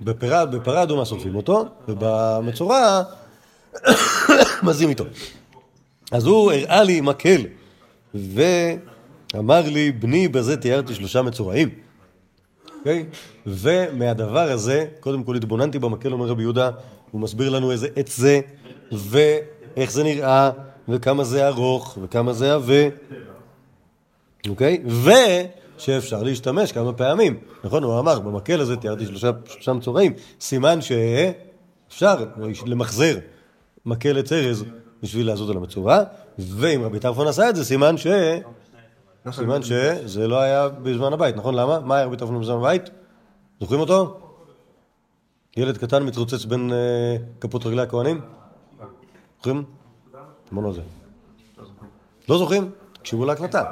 [0.00, 3.02] בפרה, אדומה שורפים אותו, ובמצורע
[4.62, 5.04] מזים איתו.
[6.12, 7.42] אז הוא הראה לי מקל,
[8.14, 11.68] ואמר לי, בני, בזה תיארתי שלושה מצורעים.
[12.78, 13.06] אוקיי?
[13.46, 16.70] ומהדבר הזה, קודם כל התבוננתי במקל, אומר רבי יהודה,
[17.10, 18.40] הוא מסביר לנו איזה עץ זה,
[18.92, 20.50] ואיך זה נראה,
[20.88, 22.88] וכמה זה ארוך, וכמה זה עבה.
[24.48, 24.82] אוקיי?
[25.76, 27.38] ושאפשר להשתמש כמה פעמים.
[27.64, 32.24] נכון, הוא אמר, במקל הזה תיארתי שלושה, שלושה מצורעים, סימן שאפשר
[32.66, 33.18] למחזר
[33.86, 34.64] מקל עץ ארז
[35.02, 36.02] בשביל לעשות על המצורע,
[36.38, 38.06] ואם רבי טרפון עשה את זה, סימן ש...
[39.30, 41.54] סימן שזה לא היה בזמן הבית, נכון?
[41.54, 41.80] למה?
[41.80, 42.90] מה היה רבי טרפון בזמן הבית?
[43.60, 44.20] זוכרים אותו?
[45.56, 48.20] ילד קטן מתרוצץ בין אה, כפות רגלי הכהנים?
[49.36, 49.64] זוכרים?
[50.52, 50.80] אמרנו על זה.
[52.28, 52.70] לא זוכרים?
[52.92, 53.64] תקשיבו להקלטה.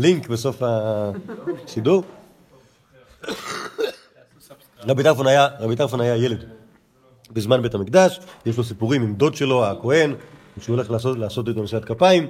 [0.00, 2.04] לינק בסוף השידור.
[4.82, 6.44] רבי טרפון היה, רבי טרפון היה ילד
[7.32, 10.14] בזמן בית המקדש, יש לו סיפורים עם דוד שלו, הכהן,
[10.60, 12.26] שהוא הולך לעשות, לעשות איתו נשיאת כפיים,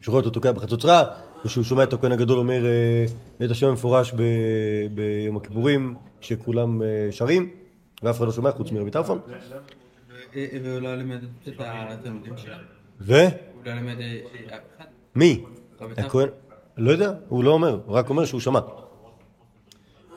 [0.00, 1.04] שהוא רואה אותו תוקע בחצוצרה,
[1.44, 7.08] ושהוא שומע את הכהן הגדול אומר אה, את השם המפורש ב- ביום הכיפורים, שכולם אה,
[7.10, 7.50] שרים,
[8.02, 9.20] ואף אחד לא שומע חוץ מרבי טרפון.
[10.34, 12.54] והוא לא לימד את התלמידים שלו.
[13.00, 13.14] ו?
[13.14, 14.84] הוא לא לימד אה, אף אחד.
[15.14, 15.44] מי?
[15.80, 16.28] הכהן?
[16.76, 18.60] לא יודע, הוא לא אומר, הוא רק אומר שהוא שמע.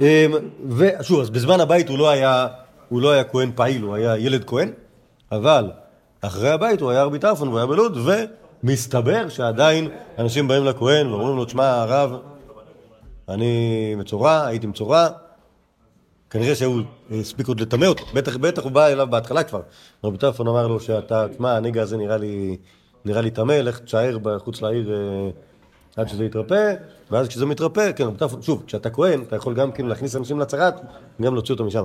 [0.02, 0.32] אמ,
[0.70, 2.48] ושוב, אז בזמן הבית הוא לא היה,
[2.90, 4.72] הוא לא היה כהן פעיל, הוא היה ילד כהן,
[5.32, 5.72] אבל
[6.22, 7.98] אחרי הבית הוא היה רבי טרפון והוא היה בלוד,
[8.64, 12.12] ומסתבר שעדיין אנשים באים לכהן ואומרים לו, תשמע הרב,
[13.30, 15.08] אני מצורע, הייתי מצורע,
[16.30, 16.82] כנראה שהוא
[17.20, 19.62] הספיק עוד לטמא אותו, בטח, בטח הוא בא אליו בהתחלה כבר.
[20.04, 22.58] רבי טרפון אמר לו שאתה, תשמע, הנגע הזה נראה לי,
[23.06, 25.30] נראה לי טמא, לך תשאר בחוץ לעיר אה,
[25.96, 26.74] עד שזה יתרפא,
[27.12, 28.08] ואז כשזה מתרפא, כן,
[28.42, 30.74] שוב, כשאתה כהן, אתה יכול גם כן להכניס אנשים לצרת,
[31.22, 31.84] גם להוציא אותו משם.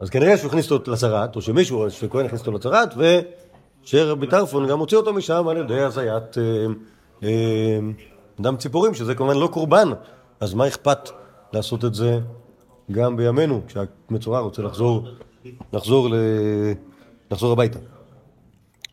[0.00, 2.94] אז כנראה שהוא הכניס אותו לצרת, או שמישהו, שכהן הכניס אותו לצרת,
[3.84, 6.66] ושרבי טרפון גם הוציא אותו משם על ידי הזיית אה,
[7.22, 7.78] אה,
[8.40, 9.88] דם ציפורים, שזה כמובן לא קורבן,
[10.40, 11.10] אז מה אכפת
[11.52, 12.18] לעשות את זה
[12.92, 15.08] גם בימינו, כשהמצורע רוצה לחזור,
[15.72, 16.08] לחזור.
[17.30, 17.78] לחזור הביתה.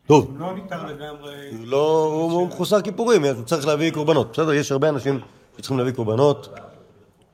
[0.08, 1.50] טוב, לא ניתן לגמרי...
[1.58, 4.32] הוא לא, הוא הוא מחוסר כיפורים, הוא צריך להביא קורבנות.
[4.32, 5.20] בסדר, יש הרבה אנשים
[5.56, 6.48] שצריכים להביא קורבנות.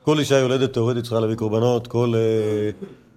[0.03, 2.69] כל אישה יולדת תאורטית צריכה להביא קורבנות, כל, אה,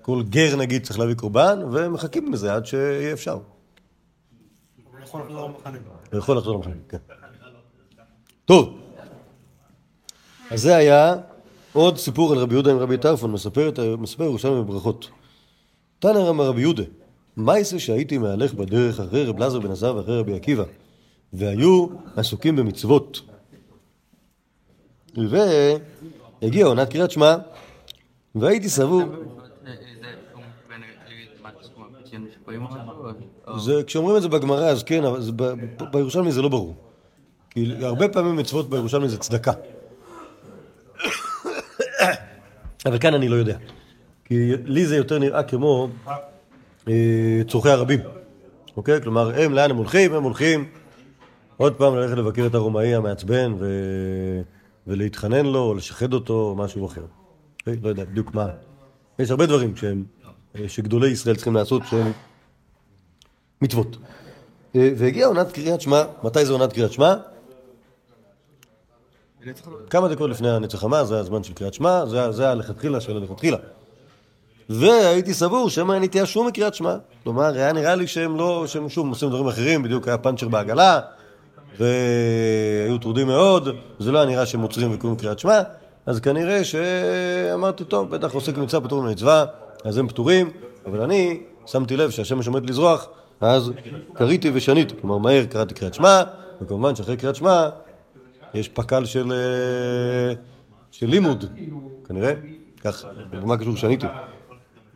[0.03, 3.33] כל גר נגיד צריך להביא קורבן, ומחכים לזה עד שיהיה אפשר.
[3.33, 5.79] הוא יכול לחזור למחנה.
[6.13, 6.99] הוא יכול לחזור למחנה, כן.
[8.45, 8.79] טוב,
[10.51, 11.15] אז זה היה
[11.73, 15.09] עוד סיפור על רבי יהודה עם רבי טרפון, מספר, מספר ירושלים בברכות.
[15.99, 16.83] תנא רמא רבי יהודה,
[17.39, 20.65] מה יעשה שהייתי מהלך בדרך אחרי רב לזר בן עזר ואחרי רבי עקיבא,
[21.33, 23.21] והיו עסוקים במצוות.
[25.17, 27.37] והגיעה עונת קריאת שמע,
[28.35, 29.03] והייתי סבור,
[33.59, 36.75] זה כשאומרים את זה בגמרא אז כן, אבל זה, ב, ב, בירושלמי זה לא ברור.
[37.51, 39.53] כי הרבה פעמים מצוות בירושלמי זה צדקה.
[42.87, 43.57] אבל כאן אני לא יודע.
[44.25, 45.89] כי לי זה יותר נראה כמו
[47.49, 48.01] צורכי הרבים.
[48.77, 49.03] אוקיי?
[49.03, 50.15] כלומר, הם לאן הם הולכים?
[50.15, 50.69] הם הולכים
[51.57, 53.67] עוד פעם ללכת לבקר את הרומאי המעצבן ו...
[54.87, 57.05] ולהתחנן לו, או לשחד אותו, או משהו אחר.
[57.61, 57.77] אוקיי?
[57.83, 58.47] לא יודע בדיוק מה.
[59.19, 60.05] יש הרבה דברים שהם,
[60.57, 62.13] אה, שגדולי ישראל צריכים לעשות שהם
[63.63, 63.97] מצוות.
[64.77, 67.15] אה, והגיעה עונת קריאת שמע, מתי זה עונת קריאת שמע?
[69.91, 73.59] כמה דקות לפני הנצח חמה, זה הזמן של קריאת שמע, זה, זה הלכתחילה של הלכתחילה.
[74.69, 76.97] והייתי סבור שמא הם התייאשו מקריאת שמע.
[77.25, 81.01] כלומר, היה נראה לי שהם לא, שהם שוב עושים דברים אחרים, בדיוק היה פאנצ'ר בעגלה,
[81.79, 85.61] והיו טרודים מאוד, זה לא היה נראה שהם עוצרים וקוראים קריאת שמע,
[86.07, 89.45] אז כנראה שאמרתי, טוב, בטח עוסק במצווה פטור ממצווה,
[89.85, 90.51] אז הם פטורים,
[90.87, 93.09] אבל אני שמתי לב שהשמש עומד לזרוח,
[93.41, 93.73] אז
[94.15, 96.23] קריתי ושניתי, כלומר מהר קראתי קריאת שמע,
[96.63, 97.69] וכמובן שאחרי קריאת שמע
[98.55, 100.35] יש פק"ל של, אה,
[100.91, 101.45] של לימוד,
[102.09, 102.33] כנראה,
[102.81, 104.07] כך, במה קשור שניתי.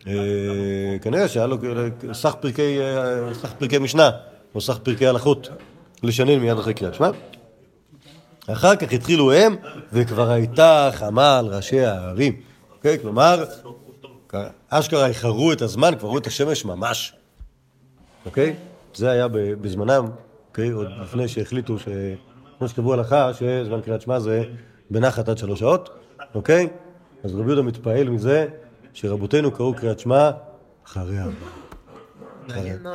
[0.07, 2.35] אה, כנראה שהיה לו אה, אה, סך
[3.59, 4.11] פרקי משנה,
[4.55, 5.49] או סך פרקי הלכות,
[6.03, 7.11] לשנן מיד אחרי קריאת שמע.
[8.47, 9.57] אחר כך התחילו הם,
[9.93, 12.41] וכבר הייתה חמה על ראשי הערים.
[12.77, 12.99] אוקיי?
[12.99, 13.45] כלומר,
[14.69, 17.15] אשכרה איחרו את הזמן, כבר ראו את השמש ממש.
[18.27, 18.55] אוקיי?
[18.95, 19.29] זה היה
[19.61, 20.05] בזמנם,
[20.49, 20.71] אוקיי?
[20.71, 21.77] עוד לפני שהחליטו.
[22.59, 24.43] כמו שקבעו הלכה שזמן קריאת שמע זה
[24.91, 25.91] בנחת עד שלוש שעות,
[26.35, 26.69] אוקיי?
[27.25, 28.47] אז רבי יהודה מתפעל מזה
[28.93, 30.31] שרבותינו קראו קריאת שמע
[30.87, 31.17] אחרי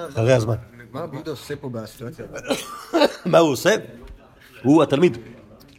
[0.09, 0.55] אחרי הזמן.
[0.91, 2.25] מה רבי יהודה עושה פה בסיטואציה?
[3.25, 3.75] מה הוא עושה?
[4.63, 5.17] הוא התלמיד.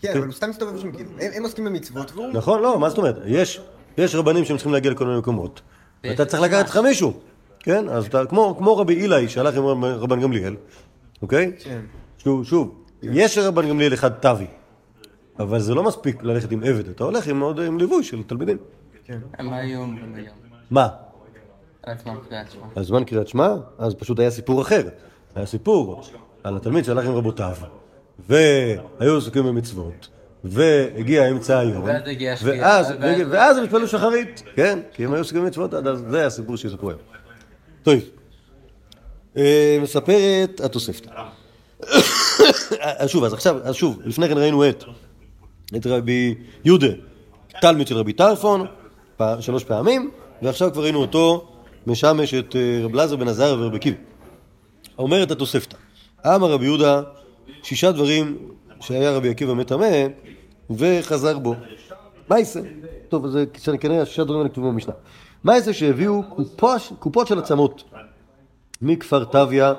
[0.01, 1.11] כן, אבל הוא סתם מסתובב שם כאילו.
[1.21, 2.33] הם עוסקים במצוות והוא...
[2.33, 2.63] נכון?
[2.63, 3.17] לא, מה זאת אומרת?
[3.27, 3.61] יש,
[3.99, 5.61] יש רבנים שהם צריכים להגיע לכל מיני מקומות.
[6.05, 7.13] ואתה צריך לקחת לך מישהו,
[7.61, 7.89] כן?
[7.89, 10.57] אז אתה, כמו, כמו רבי אילאי שהלך עם רב- רבן גמליאל,
[11.23, 11.53] אוקיי?
[11.59, 11.81] כן.
[12.19, 14.47] שוב, שוב, יש רבן גמליאל אחד תווי,
[15.39, 18.57] אבל זה לא מספיק ללכת עם עבד, אתה הולך עם עוד עם ליווי של תלמידים.
[19.39, 19.99] מה היום?
[20.71, 20.89] מה?
[22.77, 23.55] עצמם קריאת שמע.
[23.79, 24.89] אז פשוט היה סיפור אחר.
[25.35, 26.03] היה סיפור
[26.45, 27.57] על התלמיד שהלך עם רבותיו,
[28.29, 30.09] והיו עסוקים במצוות,
[30.45, 31.85] והגיע אמצע היום,
[33.31, 35.71] ואז הם התפללו שחרית, כן, כי הם היו עסוקים במצוות,
[36.11, 37.01] זה הסיפור שיספרו היום.
[37.83, 37.95] טוב,
[39.37, 41.11] אה, מספרת התוספתא.
[42.81, 44.85] אז שוב, אז עכשיו, אז שוב, לפני כן ראינו את,
[45.77, 46.35] את רבי
[46.65, 46.93] יהודה,
[47.61, 48.67] תלמיד של רבי טרפון,
[49.41, 50.11] שלוש פעמים,
[50.43, 51.49] ועכשיו כבר ראינו אותו
[51.87, 53.97] משמש את אה, רב לזר בן עזריה ורבי עקיבא.
[54.99, 55.77] אומרת התוספתא,
[56.27, 57.03] אמר רבי יהודה,
[57.63, 58.37] שישה דברים
[58.81, 60.07] שהיה רבי עקיבא מטמא,
[60.71, 61.55] וחזר בו.
[62.31, 62.61] מה יעשה?
[63.09, 63.39] טוב, אז
[63.81, 64.95] כנראה השישה דברים האלה כתובים במשנה.
[65.45, 66.23] מה יעשה שהביאו
[66.99, 67.85] קופות, של עצמות
[68.83, 69.75] מכפר טביה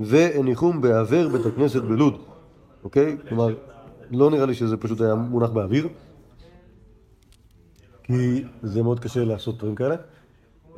[0.00, 2.18] והניחום בעבר בית הכנסת בלוד,
[2.84, 3.16] אוקיי?
[3.28, 3.54] כלומר,
[4.10, 5.88] לא נראה לי שזה פשוט היה מונח באוויר,
[8.06, 9.96] כי זה מאוד קשה לעשות דברים כאלה,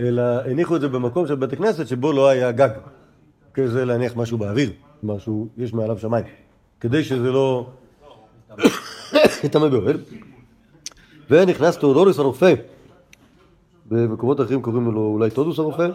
[0.00, 2.68] אלא הניחו את זה במקום של בית הכנסת שבו לא היה גג.
[3.50, 4.70] אוקיי, זה להניח משהו באוויר,
[5.00, 6.24] כלומר שיש מעליו שמיים,
[6.80, 7.66] כדי שזה לא
[9.44, 9.96] יטמא באוהל.
[11.30, 12.54] ונכנס תאודורוס הרופא,
[13.86, 15.88] במקומות אחרים קוראים לו אולי תודוס הרופא,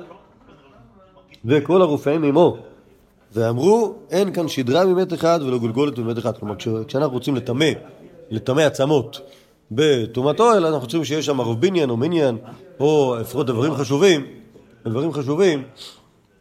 [1.45, 2.57] וכל הרופאים עמו,
[3.33, 6.37] ואמרו, אין כאן שדרה ממת אחד ולא גולגולת ממת אחד.
[6.37, 7.65] כלומר, כש- כשאנחנו רוצים לטמא,
[8.29, 9.21] לטמא עצמות
[9.71, 12.37] בטומאת אוהל, אנחנו רוצים שיש שם רוב בניין או מניין,
[12.79, 14.25] או לפחות דברים חשובים,
[14.85, 15.63] דברים חשובים,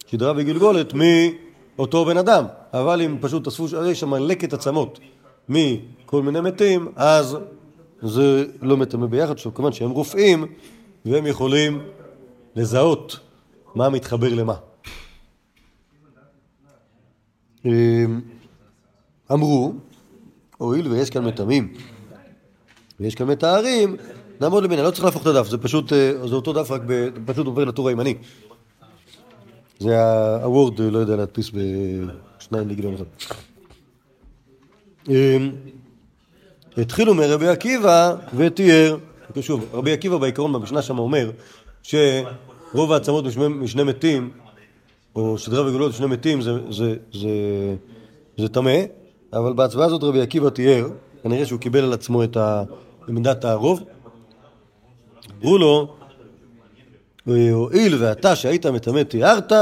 [0.07, 2.45] שדרה וגלגולת מאותו בן אדם.
[2.73, 4.99] אבל אם פשוט אספו, יש שם לקט עצמות
[5.49, 7.37] מכל מיני מתים, אז
[8.03, 9.35] זה לא מטמא ביחד.
[9.55, 10.47] כמובן שהם רופאים,
[11.05, 11.83] והם יכולים
[12.57, 13.19] לזהות
[13.75, 14.55] מה מתחבר למה.
[17.65, 18.21] אמ,
[19.33, 19.73] אמרו,
[20.59, 21.73] הואיל ויש כאן מטמאים
[23.01, 23.97] ויש כאן מטהרים,
[24.41, 26.83] נעמוד למיניה, לא צריך להפוך את הדף, זה פשוט, אה, זה אותו דף, רק
[27.27, 28.15] פשוט עובר לטור הימני.
[29.79, 30.03] זה
[30.43, 33.05] הוורד, לא יודע להדפיס בשניים לגיליון אחד.
[35.09, 35.53] אמ,
[36.77, 38.97] התחילו מרבי עקיבא ותיאר,
[39.41, 41.31] שוב, רבי עקיבא בעיקרון במשנה שם אומר
[41.83, 44.31] שרוב העצמות משני, מתים,
[45.17, 46.41] או שדרה וגולות משני מתים
[48.39, 48.77] זה טמא,
[49.33, 50.89] אבל בהצבעה הזאת רבי עקיבא תיאר,
[51.23, 52.63] כנראה שהוא קיבל על עצמו את ה-
[53.43, 53.83] הרוב,
[55.43, 55.95] אמרו לו,
[57.27, 59.53] הואיל ואתה שהיית מטמא תיארת,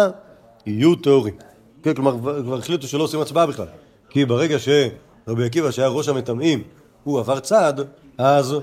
[0.67, 1.35] יהיו טהורים.
[1.83, 3.67] כן, כלומר, כבר החליטו שלא עושים הצבעה בכלל.
[4.11, 6.63] כי ברגע שרבי עקיבא, שהיה ראש המטמאים,
[7.05, 7.75] הוא עבר צד,
[8.19, 8.57] אז,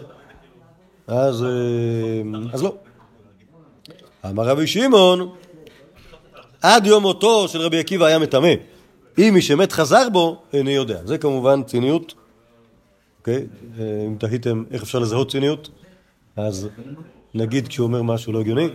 [1.08, 1.50] אז, אה,
[2.54, 2.76] אז לא.
[4.26, 5.30] אמר רבי שמעון,
[6.62, 8.54] עד יום מותו של רבי עקיבא היה מטמא.
[9.18, 11.00] אם מי שמת חזר בו, איני יודע.
[11.06, 12.14] זה כמובן ציניות.
[13.28, 13.46] אוקיי?
[13.80, 15.70] אה, אם תהיתם איך אפשר לזהות ציניות,
[16.36, 16.70] אז
[17.34, 18.70] נגיד כשהוא אומר משהו לא הגיוני.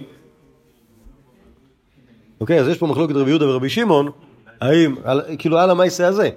[2.40, 4.10] אוקיי, אז יש פה מחלוקת רבי יהודה ורבי שמעון,
[4.60, 6.30] האם, על, כאילו על המעשה הזה,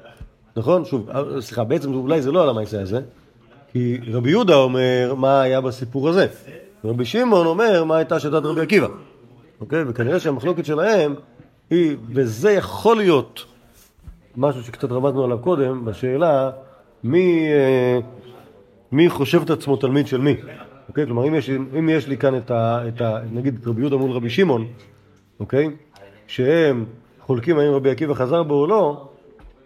[0.58, 0.86] נכון?
[0.86, 3.02] שוב, על- סליחה, בעצם אולי זה לא על המעשה הזה,
[3.72, 6.28] כי רבי יהודה אומר מה היה בסיפור הזה,
[6.84, 8.88] ורבי שמעון אומר מה הייתה שיטת רבי עקיבא,
[9.62, 9.84] אוקיי?
[9.88, 11.16] וכנראה שהמחלוקת שלהם
[11.70, 13.46] היא, וזה יכול להיות
[14.38, 16.52] משהו שקצת רמזנו עליו קודם, בשאלה
[17.06, 18.00] מי, אה,
[18.92, 20.36] מי חושב את עצמו תלמיד של מי.
[20.90, 21.06] אוקיי?
[21.06, 23.20] כלומר, אם יש, אם יש לי כאן את ה, את ה...
[23.32, 24.68] נגיד את רבי יהודה מול רבי שמעון,
[25.40, 25.70] אוקיי?
[26.28, 26.86] שהם
[27.20, 29.08] חולקים האם רבי עקיבא חזר בו או לא,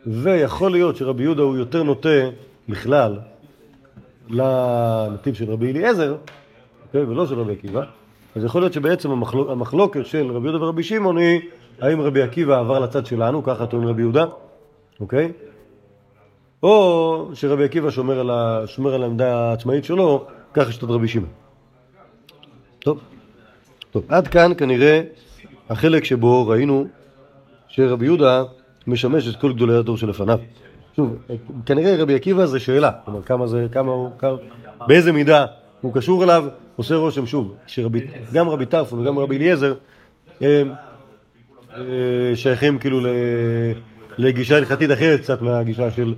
[0.07, 2.09] ויכול להיות שרבי יהודה הוא יותר נוטה
[2.69, 3.19] בכלל
[4.29, 6.15] לנתיב של רבי אליעזר,
[6.87, 7.03] אוקיי?
[7.03, 7.83] ולא של רבי עקיבא,
[8.35, 11.41] אז יכול להיות שבעצם המחלוק, המחלוקת של רבי יהודה ורבי שמעון היא
[11.81, 14.25] האם רבי עקיבא עבר לצד שלנו, ככה טוען רבי יהודה,
[14.99, 15.31] אוקיי?
[16.63, 21.29] או שרבי עקיבא שומר על, ה, שומר על העמדה העצמאית שלו, ככה שיטת רבי שמעון.
[22.79, 22.99] טוב,
[23.91, 25.01] טוב, עד כאן כנראה
[25.69, 26.87] החלק שבו ראינו
[27.67, 28.43] שרבי יהודה
[28.87, 30.39] משמש את כל גדולי הדור שלפניו.
[30.95, 31.15] שוב,
[31.65, 34.35] כנראה רבי עקיבא זה שאלה, כלומר כמה זה, כמה הוא, כמה,
[34.87, 35.45] באיזה מידה
[35.81, 36.45] הוא קשור אליו,
[36.75, 39.73] עושה רושם שוב, שגם רבי טרפון וגם רבי אליעזר
[40.41, 40.63] אה,
[42.35, 42.99] שייכים כאילו
[44.17, 46.13] לגישה הלכתית אחרת קצת מהגישה של,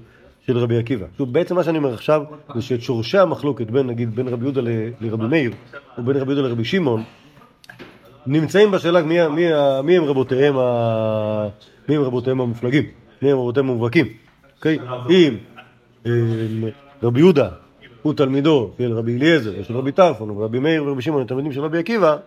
[0.47, 1.05] של רבי עקיבא.
[1.17, 2.23] שוב, בעצם מה שאני אומר עכשיו,
[2.55, 4.61] זה שאת שורשי המחלוקת בין, נגיד, בין רבי יהודה
[5.01, 5.51] לרבי מאיר,
[5.97, 7.03] או בין רבי יהודה לרבי שמעון,
[8.27, 9.45] נמצאים בשאלה מי, מי,
[9.83, 11.47] מי הם רבותיהם, ה...
[11.89, 12.83] מי הם רבותיהם המופלגים,
[13.21, 14.07] מי הם רבותיהם המובהקים.
[14.57, 14.79] אוקיי?
[15.09, 15.37] אם
[17.03, 17.49] רבי יהודה
[18.01, 21.77] הוא תלמידו של רבי אליעזר ושל רבי טרפון, ורבי מאיר ורבי שמעון תלמידים של רבי
[21.77, 22.17] עקיבא,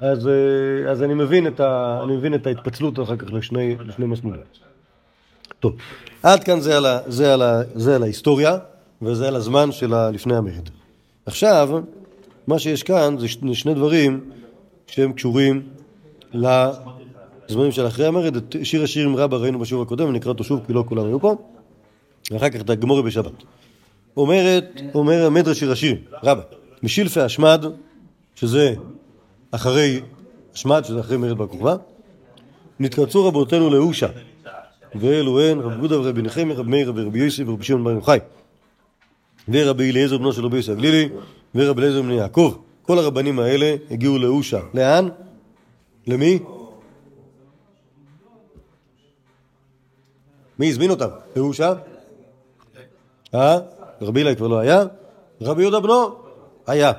[0.00, 4.40] אז, אה, אז אני, מבין ה, אני מבין את ההתפצלות אחר כך לשני, לשני מסלולים.
[5.60, 5.72] טוב,
[6.22, 8.58] עד כאן זה על, ה, זה, על ה, זה על ההיסטוריה
[9.02, 10.68] וזה על הזמן של לפני המרד.
[11.26, 11.68] עכשיו,
[12.46, 14.30] מה שיש כאן זה שני, שני דברים
[14.86, 15.62] שהם קשורים
[16.32, 18.36] לזמנים של אחרי המרד.
[18.36, 21.36] את שיר השירים רבה ראינו בשיעור הקודם, ונקרא אותו שוב כי לא כולם היו פה,
[22.30, 23.32] ואחר כך את הגמורי בשבת.
[24.16, 26.42] אומרת, אומר מדרש שיר השירים, רבה,
[26.82, 27.64] משילפי השמד,
[28.34, 28.74] שזה
[29.50, 30.00] אחרי
[30.54, 31.76] השמד, שזה אחרי מרד בר כוכבא,
[32.80, 34.06] נתקבצו רבותינו לאושה,
[34.94, 38.18] ואלו הן רב יהודה ורבי נחמיה, רבי מאיר ורבי יוסי ורבי שמעון בר יוחאי,
[39.48, 41.08] ורבי אליעזר בנו של רבי יוסי הגלילי,
[41.54, 42.56] ורבי אליעזר בן יעקב.
[42.82, 44.60] כל הרבנים האלה הגיעו לאושה.
[44.74, 45.08] לאן?
[46.06, 46.38] למי?
[50.58, 51.08] מי הזמין אותם?
[51.36, 51.72] לאושה?
[53.34, 53.58] אה?
[54.02, 54.84] רבי אלי כבר לא היה?
[55.40, 56.14] רבי יהודה בנו?
[56.66, 56.92] היה.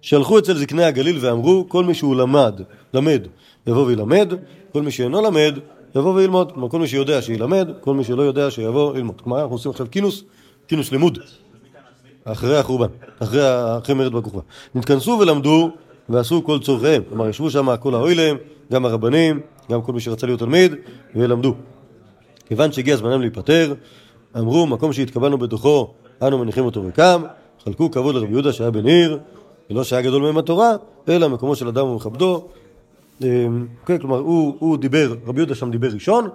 [0.00, 2.60] שלחו אצל זקני הגליל ואמרו, כל מי שהוא למד,
[2.94, 3.26] למד,
[3.66, 4.32] יבוא וילמד,
[4.72, 5.58] כל מי שאינו למד,
[5.94, 6.52] יבוא וילמוד.
[6.52, 9.20] כלומר, כל מי שיודע שילמד, כל מי שלא יודע שיבוא ללמוד.
[9.20, 10.24] כלומר, אנחנו עושים עכשיו כינוס,
[10.68, 11.18] כינוס לימוד,
[12.24, 12.86] אחרי החורבן,
[13.18, 13.40] אחרי,
[13.78, 14.20] אחרי מרד בר.
[14.74, 15.70] נתכנסו ולמדו
[16.08, 17.02] ועשו כל צורכיהם.
[17.08, 18.36] כלומר, ישבו שם כל האוילם,
[18.72, 19.40] גם הרבנים,
[19.70, 20.74] גם כל מי שרצה להיות תלמיד,
[21.14, 21.54] ולמדו.
[22.46, 23.74] כיוון שהגיע זמנם להיפטר,
[24.38, 27.22] אמרו, מקום שהתקבלנו בתוכו, אנו מניחים אותו ריקם,
[27.64, 29.18] חלקו כבוד לרבי יהודה שהיה בן עיר,
[29.70, 30.72] ולא שהיה גדול מהם התורה,
[31.08, 32.48] אלא מקומו של אדם ומכבדו.
[33.22, 36.28] אמ, כן, כלומר, הוא, הוא דיבר, רבי יהודה שם דיבר ראשון,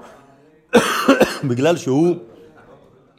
[1.49, 2.15] בגלל שהוא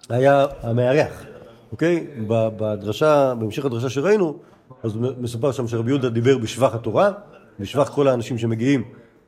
[0.09, 1.25] היה המארח,
[1.73, 2.07] אוקיי?
[2.27, 4.37] בדרשה, בהמשך הדרשה שראינו,
[4.83, 7.13] אז מסופר שם שרבי יהודה דיבר בשבח התורה,
[7.61, 8.85] בשבח כל האנשים שמגיעים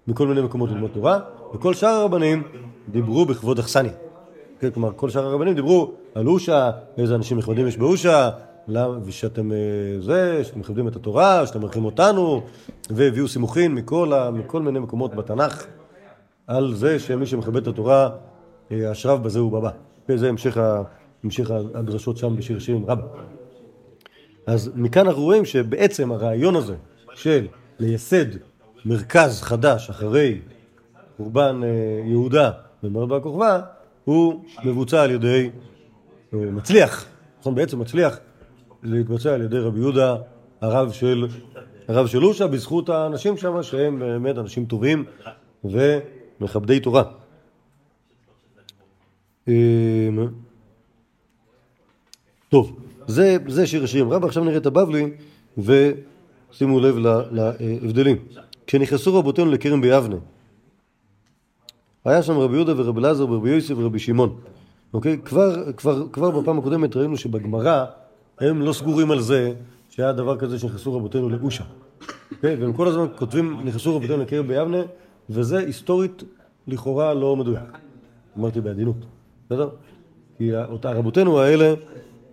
[0.08, 1.20] מכל מיני מקומות ללמוד תורה,
[1.54, 2.42] וכל שאר הרבנים
[2.88, 3.92] דיברו בכבוד אכסניה.
[4.60, 8.30] כן, כלומר, כל שאר הרבנים דיברו על אושה, איזה אנשים נכבדים יש באושה,
[8.68, 9.56] למה, ושאתם אה,
[10.00, 12.42] זה, שאתם מכבדים את התורה, שאתם מרחים אותנו,
[12.90, 15.66] והביאו סימוכין מכל, ה, מכל מיני מקומות בתנ"ך
[16.46, 18.10] על זה שמי שמכבד את התורה,
[18.72, 19.70] אה, אשריו בזה ובבא.
[20.08, 20.56] וזה המשך,
[21.24, 23.06] המשך הדרשות שם בשיר שירים רבה.
[24.46, 26.74] אז מכאן אנחנו רואים שבעצם הרעיון הזה
[27.14, 27.46] של
[27.78, 28.26] לייסד
[28.84, 30.40] מרכז חדש אחרי
[31.16, 31.68] חורבן אה,
[32.04, 32.50] יהודה
[32.82, 33.60] במרד בר כוכבא,
[34.04, 35.50] הוא מבוצע על ידי,
[36.34, 37.06] אה, מצליח,
[37.40, 38.18] נכון, בעצם מצליח
[38.82, 40.16] להתבצע על ידי רבי יהודה,
[40.60, 41.26] הרב של,
[41.88, 45.04] הרב של אושה, בזכות האנשים שם, שהם באמת אנשים טובים
[45.64, 47.02] ומכבדי תורה.
[49.48, 49.54] אה,
[52.48, 52.76] טוב,
[53.06, 55.10] זה, זה שיר השירים רב, עכשיו נראה את הבבלי
[55.58, 56.96] ושימו לב
[57.30, 58.16] להבדלים.
[58.66, 60.16] כשנכנסו רבותינו לכרם ביבנה,
[62.04, 64.40] היה שם רבי יהודה ורבי אלעזר ורבי יוסף ורבי שמעון.
[64.94, 65.18] אוקיי?
[65.24, 67.84] כבר, כבר, כבר בפעם הקודמת ראינו שבגמרא
[68.40, 69.52] הם לא סגורים על זה
[69.90, 71.64] שהיה דבר כזה שנכנסו רבותינו לאושה.
[72.32, 72.56] אוקיי?
[72.56, 74.82] והם כל הזמן כותבים נכנסו רבותינו לכרם ביבנה,
[75.30, 76.22] וזה היסטורית
[76.66, 77.78] לכאורה לא מדויק.
[78.38, 78.96] אמרתי בעדינות,
[79.46, 79.68] בסדר?
[80.38, 81.74] כי אותה רבותינו האלה,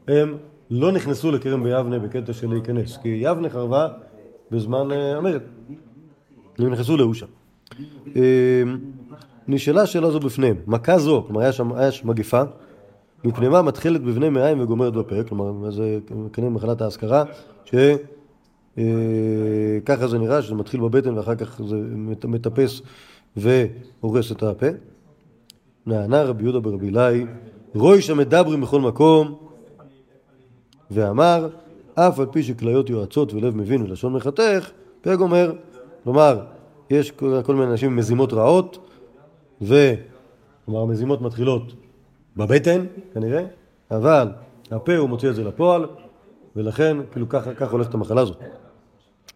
[0.08, 0.38] הם
[0.72, 3.88] לא נכנסו לכרם ביבנה בקטע של להיכנס, כי יבנה חרבה
[4.52, 5.42] בזמן אה, המרד.
[6.60, 7.26] הם נכנסו לאושה.
[8.16, 8.64] אה,
[9.48, 12.42] נשאלה השאלה זו בפניהם, מכה זו, כלומר היה שם מגפה,
[13.24, 16.00] מפני מתחילת בבני מעיים וגומרת בפה, כלומר זה
[16.34, 17.24] כנראה מחלת ההשכרה,
[17.66, 17.88] שככה
[20.08, 21.76] זה נראה, שזה מתחיל בבטן ואחר כך זה
[22.28, 22.82] מטפס
[23.38, 24.68] והורס את הפה.
[25.86, 27.26] נענה רבי יהודה ברבי אלי,
[27.76, 29.36] רוי שמדברים בכל מקום,
[30.92, 31.50] ואמר,
[31.96, 35.54] אף על פי שכליות יועצות ולב מבין ולשון מחתך, פה גומר.
[36.04, 36.40] כלומר,
[36.90, 38.90] יש כל מיני אנשים עם מזימות רעות,
[39.62, 39.94] ו...
[40.66, 41.74] כלומר, המזימות מתחילות
[42.40, 43.44] בבטן, כנראה,
[43.92, 44.28] אבל
[44.72, 45.86] הפה הוא מוציא את זה לפועל,
[46.56, 48.38] ולכן, כאילו, ככה, ככה הולכת המחלה הזאת.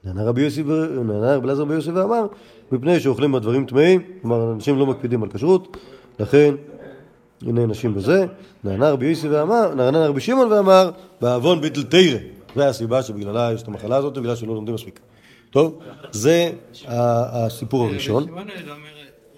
[0.04, 0.64] נענה רבי יוסי,
[1.06, 2.28] נענה רבי אלעזר רבי יוסי ואמר,
[2.72, 5.78] מפני שאוכלים בדברים טמאים, כלומר, אנשים לא מקפידים על כשרות,
[6.20, 6.56] לכן
[7.41, 8.26] הנה נשים בזה.
[8.64, 10.91] נענה רבי יוסי ואמר, נענה רבי שמעון ואמר,
[11.22, 12.20] בעוון ביטל תירא.
[12.56, 14.99] זה הסיבה שבגללה יש את המחלה הזאת, בגלל שלא לומדים מספיק.
[15.49, 15.80] טוב,
[16.12, 16.51] זה
[16.86, 18.24] הסיפור הראשון.
[18.24, 18.88] שמעון לא אומר,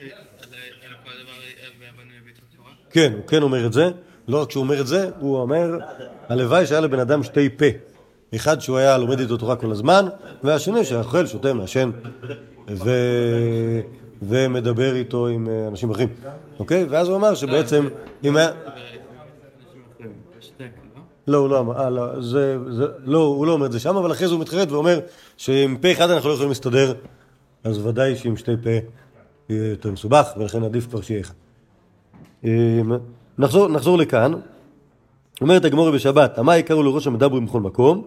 [0.02, 0.08] אה,
[0.40, 2.72] אז אלא כל הדבר אה, והבנו יביט התורה?
[2.96, 3.90] כן, הוא כן אומר את זה.
[4.28, 5.78] לא רק שהוא אומר את זה, הוא אומר,
[6.30, 7.66] הלוואי שהיה לבן אדם שתי פה.
[8.36, 10.06] אחד שהוא היה לומד איתו תורה כל הזמן,
[10.44, 11.92] והשני שאוכל, שותה, מעשן,
[12.70, 12.92] ו...
[14.22, 16.10] ומדבר איתו עם אה, אנשים אחרים,
[16.60, 16.84] אוקיי?
[16.90, 17.88] ואז הוא אמר שבעצם,
[18.24, 18.52] אם היה...
[21.28, 23.96] לא, הוא לא אמר, אה, לא, זה, זה, לא, הוא לא אומר את זה שם,
[23.96, 25.00] אבל אחרי זה הוא מתחרט ואומר
[25.38, 26.94] שעם פה אחד אנחנו לא יכולים להסתדר,
[27.64, 28.70] אז ודאי שעם שתי פה
[29.50, 31.34] יהיה יותר מסובך, ולכן עדיף כבר שיהיה אחד.
[32.46, 32.82] אה,
[33.38, 34.32] נחזור, נחזור לכאן.
[35.42, 38.04] אומרת הגמורי בשבת, המה יקראו לראש המדברים בכל מקום,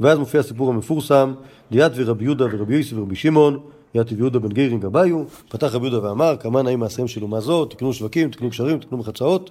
[0.00, 1.34] ואז מופיע הסיפור המפורסם,
[1.70, 3.58] ליאת ורבי יהודה ורבי יוסי ורבי שמעון,
[3.94, 7.64] ליאת ויהודה בן גרין גביו, פתח רבי יהודה ואמר, כמה נעים מעשיהם של אומה זו,
[7.64, 9.50] תקנו שווקים, תקנו קשרים, תקנו מחצאות.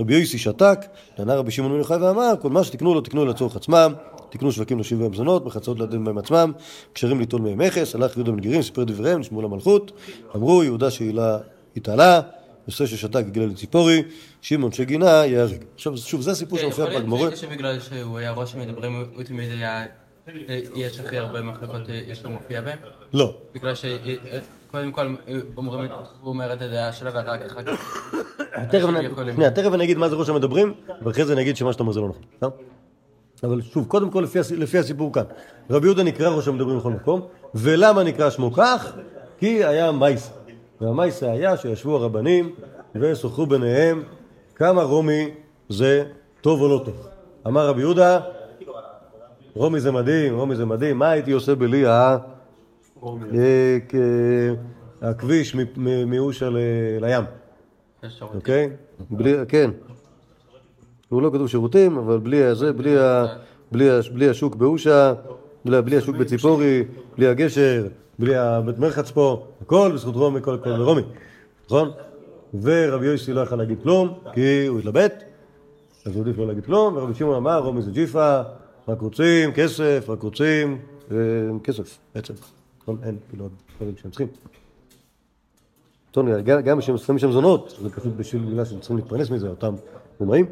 [0.00, 0.78] רבי יוסי שתק,
[1.18, 3.92] ענה רבי שמעון בן יוחאי ואמר, כל מה שתקנו לו תקנו לצורך עצמם,
[4.30, 6.52] תקנו שווקים להשיב בהם זונות, מחצאות לדין בהם עצמם,
[6.92, 9.92] קשרים ליטול מהם מכס, הלך יהודה בן גרין, סיפר דבריהם, נשמעו למלכות,
[10.36, 11.38] אמרו יהודה שהילה
[11.76, 12.20] התעלה,
[12.68, 14.02] יוסי ששתק הגילה לציפורי,
[14.40, 15.64] שמעון שגינה ייהרג.
[15.74, 17.36] עכשיו שוב, זה הסיפור שמופיע יכול להיות בגמורה.
[17.36, 19.84] שבגלל שהוא היה ראש המדברים, הוא תמיד היה...
[20.28, 22.78] אה, יש הכי הרבה מחלקות אה, יש לו מופיע בהם?
[23.12, 25.90] לא, בגלל שקודם כל אה, אומרים את-
[26.20, 27.96] הוא אומר את הדעה שלו ואחר כך...
[28.70, 29.08] תכף אני-
[29.74, 32.50] אני אגיד מה זה ראש המדברים, ואחרי זה נגיד שמה שאתה אומר זה לא נכון.
[33.44, 35.22] אבל שוב, קודם כל לפי, הס- לפי הסיפור כאן.
[35.70, 37.20] רבי יהודה נקרא ראש המדברים בכל מקום,
[37.54, 38.92] ולמה נקרא שמו כך?
[39.38, 40.30] כי היה מייסה.
[40.80, 42.54] והמייסה היה שישבו הרבנים
[42.94, 44.02] ושוחחו ביניהם
[44.54, 45.30] כמה רומי
[45.68, 46.04] זה
[46.40, 47.06] טוב או לא טוב.
[47.46, 48.20] אמר רבי יהודה,
[49.54, 52.16] רומי זה מדהים, רומי זה מדהים, מה הייתי עושה בלי ה...
[53.04, 53.78] אה,
[55.02, 55.56] הכביש
[56.06, 56.56] מאושה ל-
[57.00, 57.24] לים.
[58.34, 58.70] אוקיי?
[59.48, 59.70] כן.
[61.08, 62.72] הוא לא כתוב שירותים, אבל בלי הזה,
[63.72, 65.14] בלי, השוק באושה,
[65.64, 66.84] בלי השוק בציפורי,
[67.16, 67.86] בלי הגשר,
[68.18, 71.02] בלי הבית מרחץ פה, הכל בזכות רומי, כל הכל ברומי,
[71.66, 71.90] נכון?
[72.62, 75.24] ורבי יוסי לא יכל להגיד כלום, כי הוא התלבט,
[76.06, 78.40] אז הוא עדיף לא להגיד כלום, ורבי שמעון אמר, רומי זה ג'יפה,
[78.88, 80.78] רק רוצים כסף, רק רוצים
[81.10, 81.16] אה,
[81.64, 82.34] כסף, בעצם.
[82.82, 82.98] נכון?
[83.02, 84.28] אין, כאילו, דברים שהם צריכים.
[86.64, 89.74] גם- כשהם שמים שם זונות, זה פשוט בשביל מילה שהם צריכים להתפרנס מזה, אותם
[90.20, 90.46] רומאים.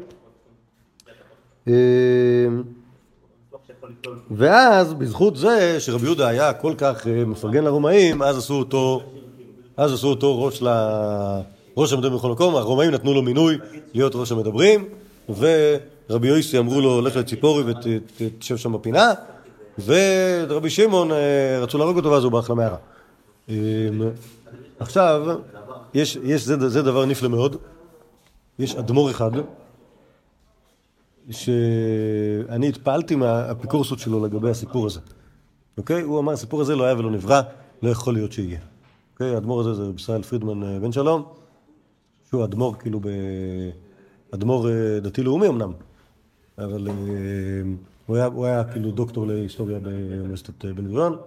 [4.31, 9.01] ואז, בזכות זה שרבי יהודה היה כל כך אה, מפרגן לרומאים, אז עשו אותו,
[9.77, 10.67] אז עשו אותו ראש, ל...
[11.77, 13.57] ראש המדברים בכל מקום, הרומאים נתנו לו מינוי
[13.93, 14.85] להיות ראש המדברים,
[15.29, 17.63] ורבי יוסי אמרו לו, לך לציפורי
[18.19, 19.13] ותשב שם בפינה,
[19.85, 22.77] ורבי שמעון אה, רצו להרוג אותו, ואז הוא ברח למערה.
[23.49, 23.53] אמ,
[24.79, 25.37] עכשיו,
[25.93, 27.55] יש, יש, זה, זה דבר נפלא מאוד,
[28.59, 29.31] יש אדמו"ר אחד,
[31.31, 34.99] שאני התפעלתי מהאפיקורסות שלו לגבי הסיפור הזה,
[35.77, 36.01] אוקיי?
[36.01, 37.41] הוא אמר, הסיפור הזה לא היה ולא נברא,
[37.81, 38.59] לא יכול להיות שיהיה.
[39.13, 39.35] אוקיי?
[39.35, 41.23] האדמו"ר הזה זה ישראל פרידמן אה, בן שלום,
[42.29, 43.07] שהוא אדמו"ר כאילו ב...
[44.31, 45.71] אדמו"ר אה, דתי-לאומי אמנם,
[46.57, 46.93] אבל אה,
[48.05, 51.17] הוא היה, הוא היה כאילו דוקטור להיסטוריה באוניברסיטת בן גוריון,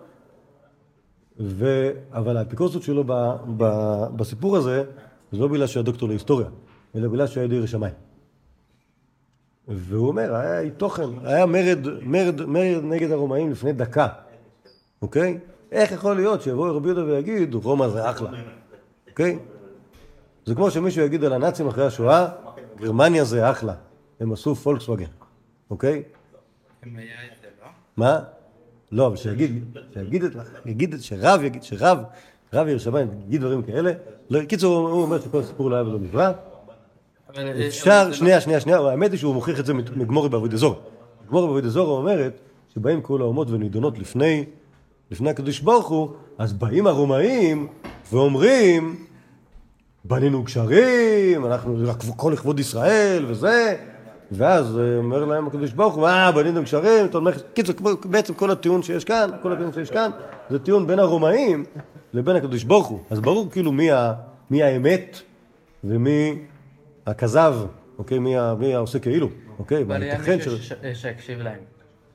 [1.40, 1.90] ו...
[2.12, 3.12] אבל האפיקורסות שלו ב...
[3.56, 3.64] ב...
[4.16, 4.84] בסיפור הזה,
[5.32, 6.48] זה לא בגלל שהיה דוקטור להיסטוריה,
[6.94, 7.94] אלא בגלל שהיה ידי שמיים.
[9.70, 14.08] והוא אומר, היה תוכן, היה מרד, מרד, מרד נגד הרומאים לפני דקה,
[15.02, 15.38] אוקיי?
[15.72, 18.30] איך יכול להיות שיבוא רבי יהודה ויגיד, רומא זה אחלה,
[19.10, 19.38] אוקיי?
[20.46, 22.28] זה כמו שמישהו יגיד על הנאצים אחרי השואה,
[22.80, 23.74] גרמניה זה אחלה,
[24.20, 25.04] הם עשו פולקסווגן,
[25.70, 26.02] אוקיי?
[27.62, 27.68] לא?
[27.96, 28.18] מה?
[28.92, 29.64] לא, אבל שיגיד,
[29.94, 30.32] שיגיד, את-
[30.66, 31.98] יגיד, את- שרב יגיד, שרב,
[32.52, 33.92] רב ירושלים יגיד דברים כאלה.
[34.30, 36.32] לא, קיצור, הוא אומר שכל הסיפור לא היה ולא נברא.
[37.38, 40.74] אה, אפשר, זה שנייה, שנייה, שנייה, האמת היא שהוא מוכיח את זה מגמורי בעבוד אזור.
[41.28, 42.40] גמורי בעבוד אזור אומרת
[42.74, 44.44] שבאים כל האומות ונידונות לפני,
[45.10, 46.08] לפני הקדוש ברוך הוא,
[46.38, 47.66] אז באים הרומאים
[48.12, 48.96] ואומרים,
[50.04, 51.76] בנינו גשרים, אנחנו,
[52.16, 53.76] כל לכבוד ישראל וזה,
[54.32, 57.74] ואז אה, אומר להם הקדוש ברוך הוא, אה, בנינו גשרים, אתה אומר, קיצור,
[58.04, 60.10] בעצם כל הטיעון שיש כאן, כל הטיעון שיש כאן,
[60.50, 61.64] זה טיעון בין הרומאים
[62.14, 62.98] לבין הקדוש ברוך הוא.
[63.10, 64.12] אז ברור כאילו מי, ה,
[64.50, 65.20] מי האמת
[65.84, 66.38] ומי
[67.10, 67.54] הכזב,
[67.98, 68.18] אוקיי?
[68.18, 68.36] מי,
[68.74, 69.82] העושה כאילו, אוקיי?
[69.82, 71.58] אבל היה מישהו ש- ש- אה, שהקשיב להם.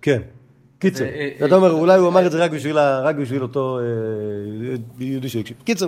[0.01, 0.21] כן.
[0.79, 2.51] קיצר, אה, אה, אתה אומר, אולי הוא אמר את זה רק
[3.15, 3.83] בשביל, אותו אה,
[4.99, 5.57] יהודי שהקשיב.
[5.63, 5.87] קיצר,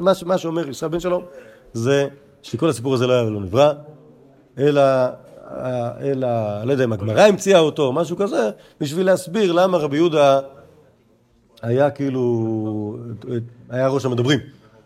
[0.00, 1.24] מה, ש- מה שאומר ישראל בן שלום,
[1.72, 2.06] זה
[2.42, 3.72] שכל הסיפור הזה לא היה ולא נברא,
[4.58, 5.10] אלא, אה,
[6.00, 6.28] אלא,
[6.64, 8.50] לא יודע אם הגמרא המציאה אותו, משהו כזה,
[8.80, 10.40] בשביל להסביר למה רבי יהודה
[11.62, 12.96] היה כאילו,
[13.70, 14.38] היה ראש המדברים,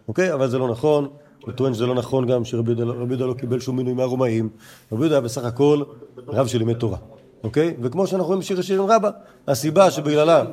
[0.08, 0.32] אוקיי?
[0.32, 1.08] אבל זה לא נכון.
[1.40, 4.48] הוא טוען שזה לא נכון גם שרבי יהודה יהודה לא קיבל שום מינוי מהרומאים.
[4.92, 5.82] רבי יהודה היה בסך הכל
[6.28, 6.98] רב שלימד תורה,
[7.44, 7.76] אוקיי?
[7.82, 9.10] וכמו שאנחנו רואים בשיר השירים רבה,
[9.48, 10.44] הסיבה שבגללה...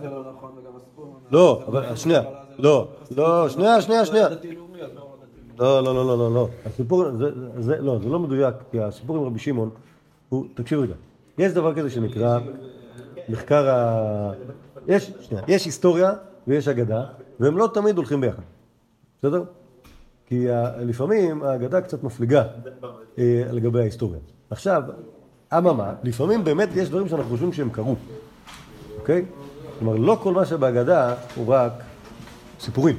[1.32, 2.22] לא, אבל שנייה,
[2.60, 4.28] לא, לא, שנייה, שנייה, שנייה.
[5.60, 6.48] לא, לא, לא, לא, לא, לא.
[6.66, 7.26] הסיפור, זה,
[7.58, 9.70] זה, לא, זה לא מדויק, כי הסיפור עם רבי שמעון,
[10.30, 10.94] הוא, תקשיב רגע,
[11.38, 12.40] יש דבר כזה שנקרא
[13.30, 14.32] מחקר ה...
[14.88, 16.12] יש, שנייה, יש היסטוריה
[16.48, 17.04] ויש אגדה,
[17.40, 18.42] והם לא תמיד הולכים ביחד,
[19.20, 19.44] בסדר?
[20.28, 20.48] כי
[20.80, 22.44] לפעמים האגדה קצת מפליגה
[23.18, 24.20] אה, לגבי ההיסטוריה.
[24.50, 24.84] עכשיו,
[25.58, 27.96] אממה, לפעמים באמת יש דברים שאנחנו חושבים שהם קרו,
[29.00, 29.26] אוקיי?
[29.80, 31.72] כלומר, לא כל מה שבהגדה הוא רק
[32.60, 32.98] סיפורים.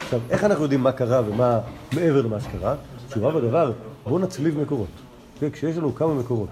[0.00, 1.60] עכשיו, איך אנחנו יודעים מה קרה ומה
[1.92, 2.74] מעבר למה שקרה?
[3.08, 3.72] תשובה בדבר,
[4.04, 4.88] בואו נצליב מקורות.
[5.34, 5.50] אוקיי?
[5.50, 6.48] כשיש לנו כמה מקורות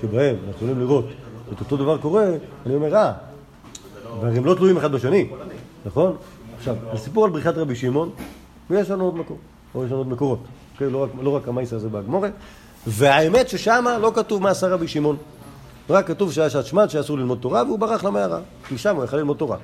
[0.00, 1.04] שבהם אנחנו יכולים לראות
[1.52, 2.26] את אותו דבר קורה,
[2.66, 3.12] אני אומר, אה,
[4.20, 5.30] והרי הם לא תלויים אחד בשני,
[5.86, 6.16] נכון?
[6.58, 8.10] עכשיו, הסיפור על בריחת רבי שמעון,
[8.70, 9.38] ויש לנו עוד מקור,
[9.74, 10.38] או יש לנו עוד מקורות.
[10.72, 10.90] אוקיי?
[10.90, 12.28] לא רק, לא רק המייס הזה בהגמורה,
[12.86, 15.16] והאמת ששם לא כתוב מה עשה רבי שמעון.
[15.90, 19.16] רק כתוב שהיה שעת שמד שאסור ללמוד תורה והוא ברח למערה, כי שם הוא יכל
[19.16, 19.56] ללמוד תורה.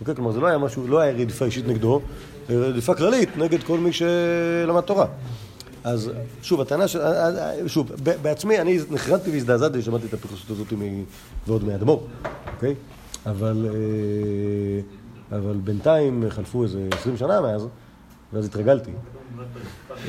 [0.00, 0.14] אוקיי?
[0.14, 2.00] כלומר זה לא היה משהו, לא היה רדיפה אישית נגדו,
[2.50, 5.06] רדיפה כללית נגד כל מי שלמד תורה.
[5.84, 6.10] אז
[6.42, 7.00] שוב, הטענה של...
[7.66, 11.04] שוב, ב- בעצמי אני נחרדתי והזדעזעתי שמעתי את הפרסות הזאת מ-
[11.46, 12.02] ועוד מאדמו"ר,
[12.54, 12.74] אוקיי?
[13.26, 17.66] אבל, אה, אבל בינתיים חלפו איזה 20 שנה מאז,
[18.32, 18.90] ואז התרגלתי.
[19.88, 20.04] אה,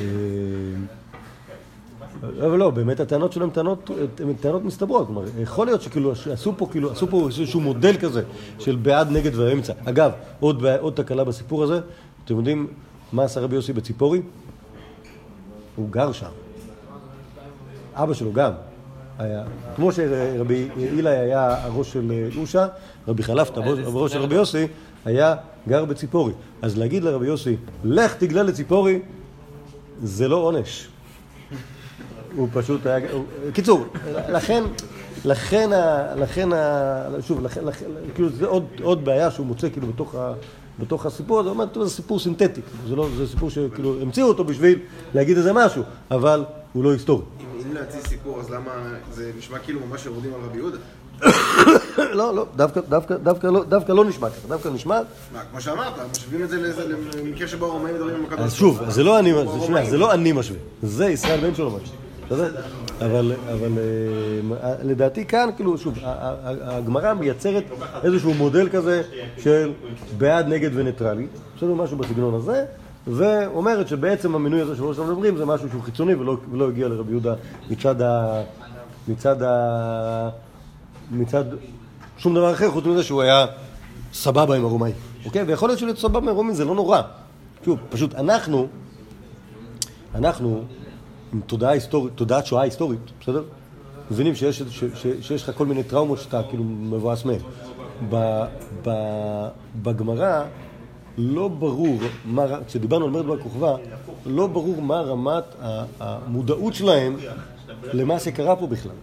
[2.24, 6.92] אבל לא, באמת הטענות שלו הן טענות, מסתברות, כלומר, יכול להיות שכאילו עשו פה, כאילו,
[6.92, 8.24] עשו פה איזשהו מודל כזה
[8.60, 9.74] של בעד, נגד והאמצע.
[9.86, 11.80] אגב, עוד, עוד תקלה בסיפור הזה,
[12.26, 12.68] אתם יודעים
[13.12, 14.22] מה עשה רבי יוסי בציפורי?
[15.76, 16.30] הוא גר שם.
[17.94, 18.52] אבא שלו גם
[19.18, 19.44] היה,
[19.76, 22.68] כמו שרבי אילי היה הראש של אושה,
[23.08, 24.68] רבי חלפתא, הראש של רבי יוסי,
[25.06, 25.36] היה
[25.68, 26.34] גר בציפורי.
[26.62, 29.00] אז להגיד לרבי יוסי, לך תגלה לציפורי,
[30.04, 30.88] זה לא עונש.
[32.36, 33.08] הוא פשוט היה...
[33.54, 33.86] קיצור,
[34.30, 34.64] לכן,
[35.26, 35.70] לכן,
[36.16, 36.50] לכן,
[37.22, 37.86] שוב, לכן, לכן,
[38.16, 40.34] כאילו זה עוד, עוד בעיה שהוא מוצא כאילו בתוך, ה,
[40.80, 44.28] בתוך הסיפור הזה, הוא אומר, "טוב, זה סיפור סינתטי, זה, לא, זה סיפור שכאילו המציאו
[44.28, 44.80] אותו בשביל
[45.14, 47.24] להגיד איזה משהו, אבל הוא לא היסטורי.
[47.66, 48.72] אם להציע סיפור, אז למה
[49.12, 50.78] זה נשמע כאילו ממש יורדים על רבי יהודה?
[52.14, 55.00] לא, לא, דווקא, דווקא, דווקא, לא, דווקא לא נשמע ככה, דווקא נשמע,
[55.34, 56.58] מה, כמו שאמרת, משווים את זה
[57.18, 58.90] למקרה שבו הרומאים מדברים עם הקדוש אז שוב.
[58.90, 59.90] זה לא אני, זה, שנייה.
[59.90, 62.02] זה לא אני משווה, זה ישראל בן שלו משווה?
[63.02, 63.72] אבל, אבל
[64.64, 65.98] אה, לדעתי כאן, כאילו, שוב,
[66.44, 67.64] הגמרא מייצרת
[68.04, 69.02] איזשהו מודל כזה
[69.38, 69.72] של
[70.18, 72.66] בעד, נגד וניטרלי, בסדר, משהו בסגנון הזה,
[73.08, 77.12] ואומרת שבעצם המינוי הזה של ראש המדברים זה משהו שהוא חיצוני ולא, ולא הגיע לרבי
[77.12, 77.34] יהודה
[77.70, 78.42] מצד ה...
[79.08, 80.30] מצד ה...
[81.12, 81.44] מצד
[82.18, 83.46] שום דבר אחר, חוץ מזה שהוא היה
[84.14, 84.96] סבבה עם הרומאים,
[85.26, 85.44] אוקיי?
[85.44, 87.02] ויכול להיות שלהיות סבבה עם הרומאים זה לא נורא.
[87.66, 88.68] שוב, פשוט אנחנו,
[90.16, 90.64] אנחנו,
[91.34, 93.44] עם תודעה היסטורית, תודעת שואה היסטורית, בסדר?
[94.12, 97.40] מבינים שיש, ש, ש, שיש לך כל מיני טראומות שאתה כאילו מבואס מהן.
[99.82, 100.44] בגמרא
[101.18, 103.76] לא ברור, מה, כשדיברנו על מרד בר כוכבא,
[104.26, 105.44] לא ברור מה רמת
[106.00, 107.18] המודעות שלהם
[107.94, 108.96] למה שקרה פה בכלל.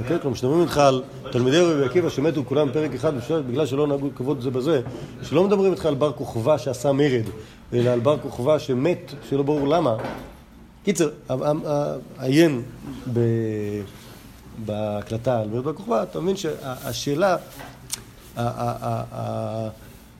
[0.00, 0.20] אוקיי?
[0.20, 3.12] כלומר, כשמדברים איתך על תלמידי רבי עקיבא שמתו כולם פרק אחד
[3.48, 4.80] בגלל שלא נהגו כבוד זה בזה,
[5.22, 7.24] שלא מדברים איתך על בר כוכבא שעשה מרד,
[7.72, 9.96] אלא על בר כוכבא שמת, שלא ברור למה.
[10.84, 11.08] קיצר,
[12.18, 12.62] עיין
[14.66, 17.36] בהקלטה על מרד בר כוכבא, אתה מבין שהשאלה,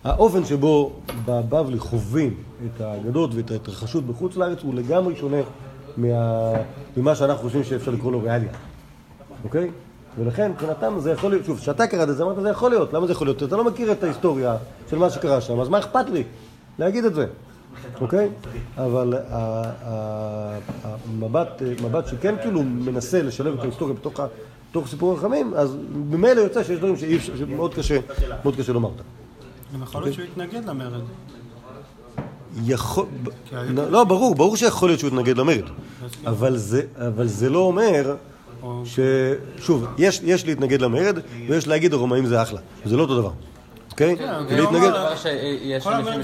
[0.04, 0.92] האופן שבו
[1.24, 2.34] בבבלי חווים
[2.66, 5.36] את האגדות ואת ההתרחשות בחוץ לארץ הוא לגמרי שונה
[5.96, 6.52] מה-
[6.96, 8.50] ממה שאנחנו חושבים שאפשר לקרוא לו ריאליה.
[9.46, 9.70] אוקיי?
[10.18, 13.06] ולכן מבחינתם זה יכול להיות, שוב, כשאתה קראת את זה, אמרת זה יכול להיות, למה
[13.06, 13.42] זה יכול להיות?
[13.42, 14.56] אתה לא מכיר את ההיסטוריה
[14.90, 16.24] של מה שקרה שם, אז מה אכפת לי
[16.78, 17.26] להגיד את זה,
[18.00, 18.28] אוקיי?
[18.76, 19.14] אבל
[20.82, 23.94] המבט, מבט שכן כאילו מנסה לשלב את ההיסטוריה
[24.70, 25.76] בתוך סיפור החכמים, אז
[26.10, 27.98] ממילא יוצא שיש דברים שמאוד קשה,
[28.42, 29.02] מאוד קשה לומר אותם.
[29.74, 31.00] גם יכול להיות שהוא יתנגד למרד.
[32.64, 33.06] יכול...
[33.74, 35.64] לא, ברור, ברור שיכול להיות שהוא יתנגד למרד.
[36.56, 38.16] זה, אבל זה לא אומר
[38.84, 39.00] ש...
[39.58, 42.60] שוב, יש, יש להתנגד למרד, ויש להגיד הרומאים זה אחלה.
[42.84, 43.30] זה לא אותו דבר.
[43.90, 44.16] אוקיי?
[44.48, 44.88] ולהתנגד...
[44.88, 46.22] דבר שיש כל אנשים.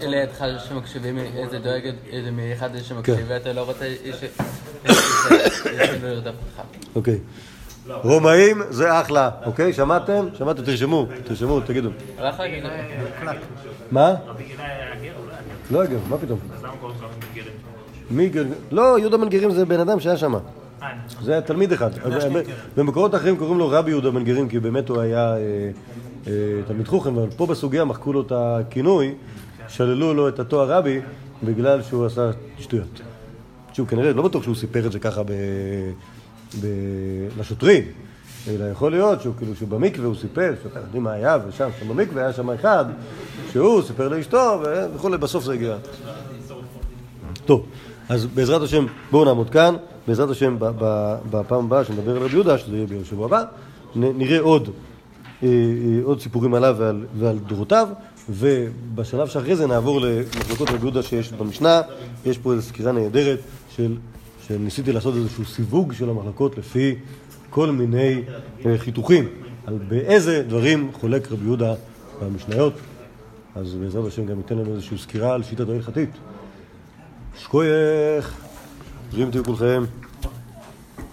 [0.00, 3.22] שלידך שמקשיבים, איזה דואג, איזה מאחד שמקשיב, כן.
[3.28, 3.84] ואתה לא רוצה
[4.20, 4.24] ש-
[5.62, 6.62] שלא ירדוף אותך.
[6.94, 7.18] אוקיי.
[7.88, 9.72] רומאים זה אחלה, אוקיי?
[9.72, 10.26] שמעתם?
[10.38, 10.62] שמעתם?
[10.62, 11.90] תרשמו, תרשמו, תגידו.
[13.90, 14.14] מה?
[15.70, 16.38] לא אגב, מה פתאום?
[18.10, 18.44] מי גר...
[18.70, 20.34] לא, יהודה מנגרים זה בן אדם שהיה שם.
[21.22, 21.90] זה היה תלמיד אחד.
[22.76, 25.70] במקורות אחרים קוראים לו רבי יהודה מנגרים, כי באמת הוא היה אה,
[26.26, 26.32] אה,
[26.66, 29.14] תלמיד חוכם, אבל פה בסוגיה מחקו לו את הכינוי,
[29.68, 31.00] שללו לו את התואר רבי,
[31.44, 33.00] בגלל שהוא עשה שטויות.
[33.72, 35.22] שהוא כנראה, לא בטוח שהוא סיפר את זה ככה.
[37.38, 37.84] לשוטרים,
[38.48, 42.22] אלא יכול להיות שהוא כאילו, שבמקווה הוא סיפר, שאתם יודעים מה היה, ושם, שם במקווה
[42.22, 42.84] היה שם אחד,
[43.52, 44.62] שהוא סיפר לאשתו,
[44.94, 45.76] וכולי, בסוף זה הגיע.
[47.44, 47.66] טוב,
[48.08, 49.74] אז בעזרת השם, בואו נעמוד כאן,
[50.06, 50.56] בעזרת השם,
[51.30, 53.44] בפעם הבאה שנדבר על רבי יהודה, שזה יהיה בשבוע הבא,
[53.96, 54.68] נ- נראה עוד,
[55.42, 55.52] אה, אה,
[56.02, 57.88] עוד סיפורים עליו ועל, ועל דורותיו,
[58.30, 61.80] ובשלב שאחרי זה נעבור למחלוקות רבי יהודה שיש במשנה.
[62.24, 63.38] יש פה איזו סקירה נהדרת
[63.76, 63.96] של,
[64.48, 66.94] שניסיתי לעשות איזשהו סיווג של המחלקות לפי
[67.50, 68.22] כל מיני
[68.66, 69.28] אה, חיתוכים,
[69.66, 71.74] על באיזה דברים חולק רבי יהודה
[72.22, 72.72] במשניות.
[73.54, 76.10] אז בעזרת השם גם ייתן לנו איזושהי סקירה על שיטת ההלכתית.
[77.38, 78.40] שכוייך,
[79.11, 79.83] בריאים תהיו כולכם.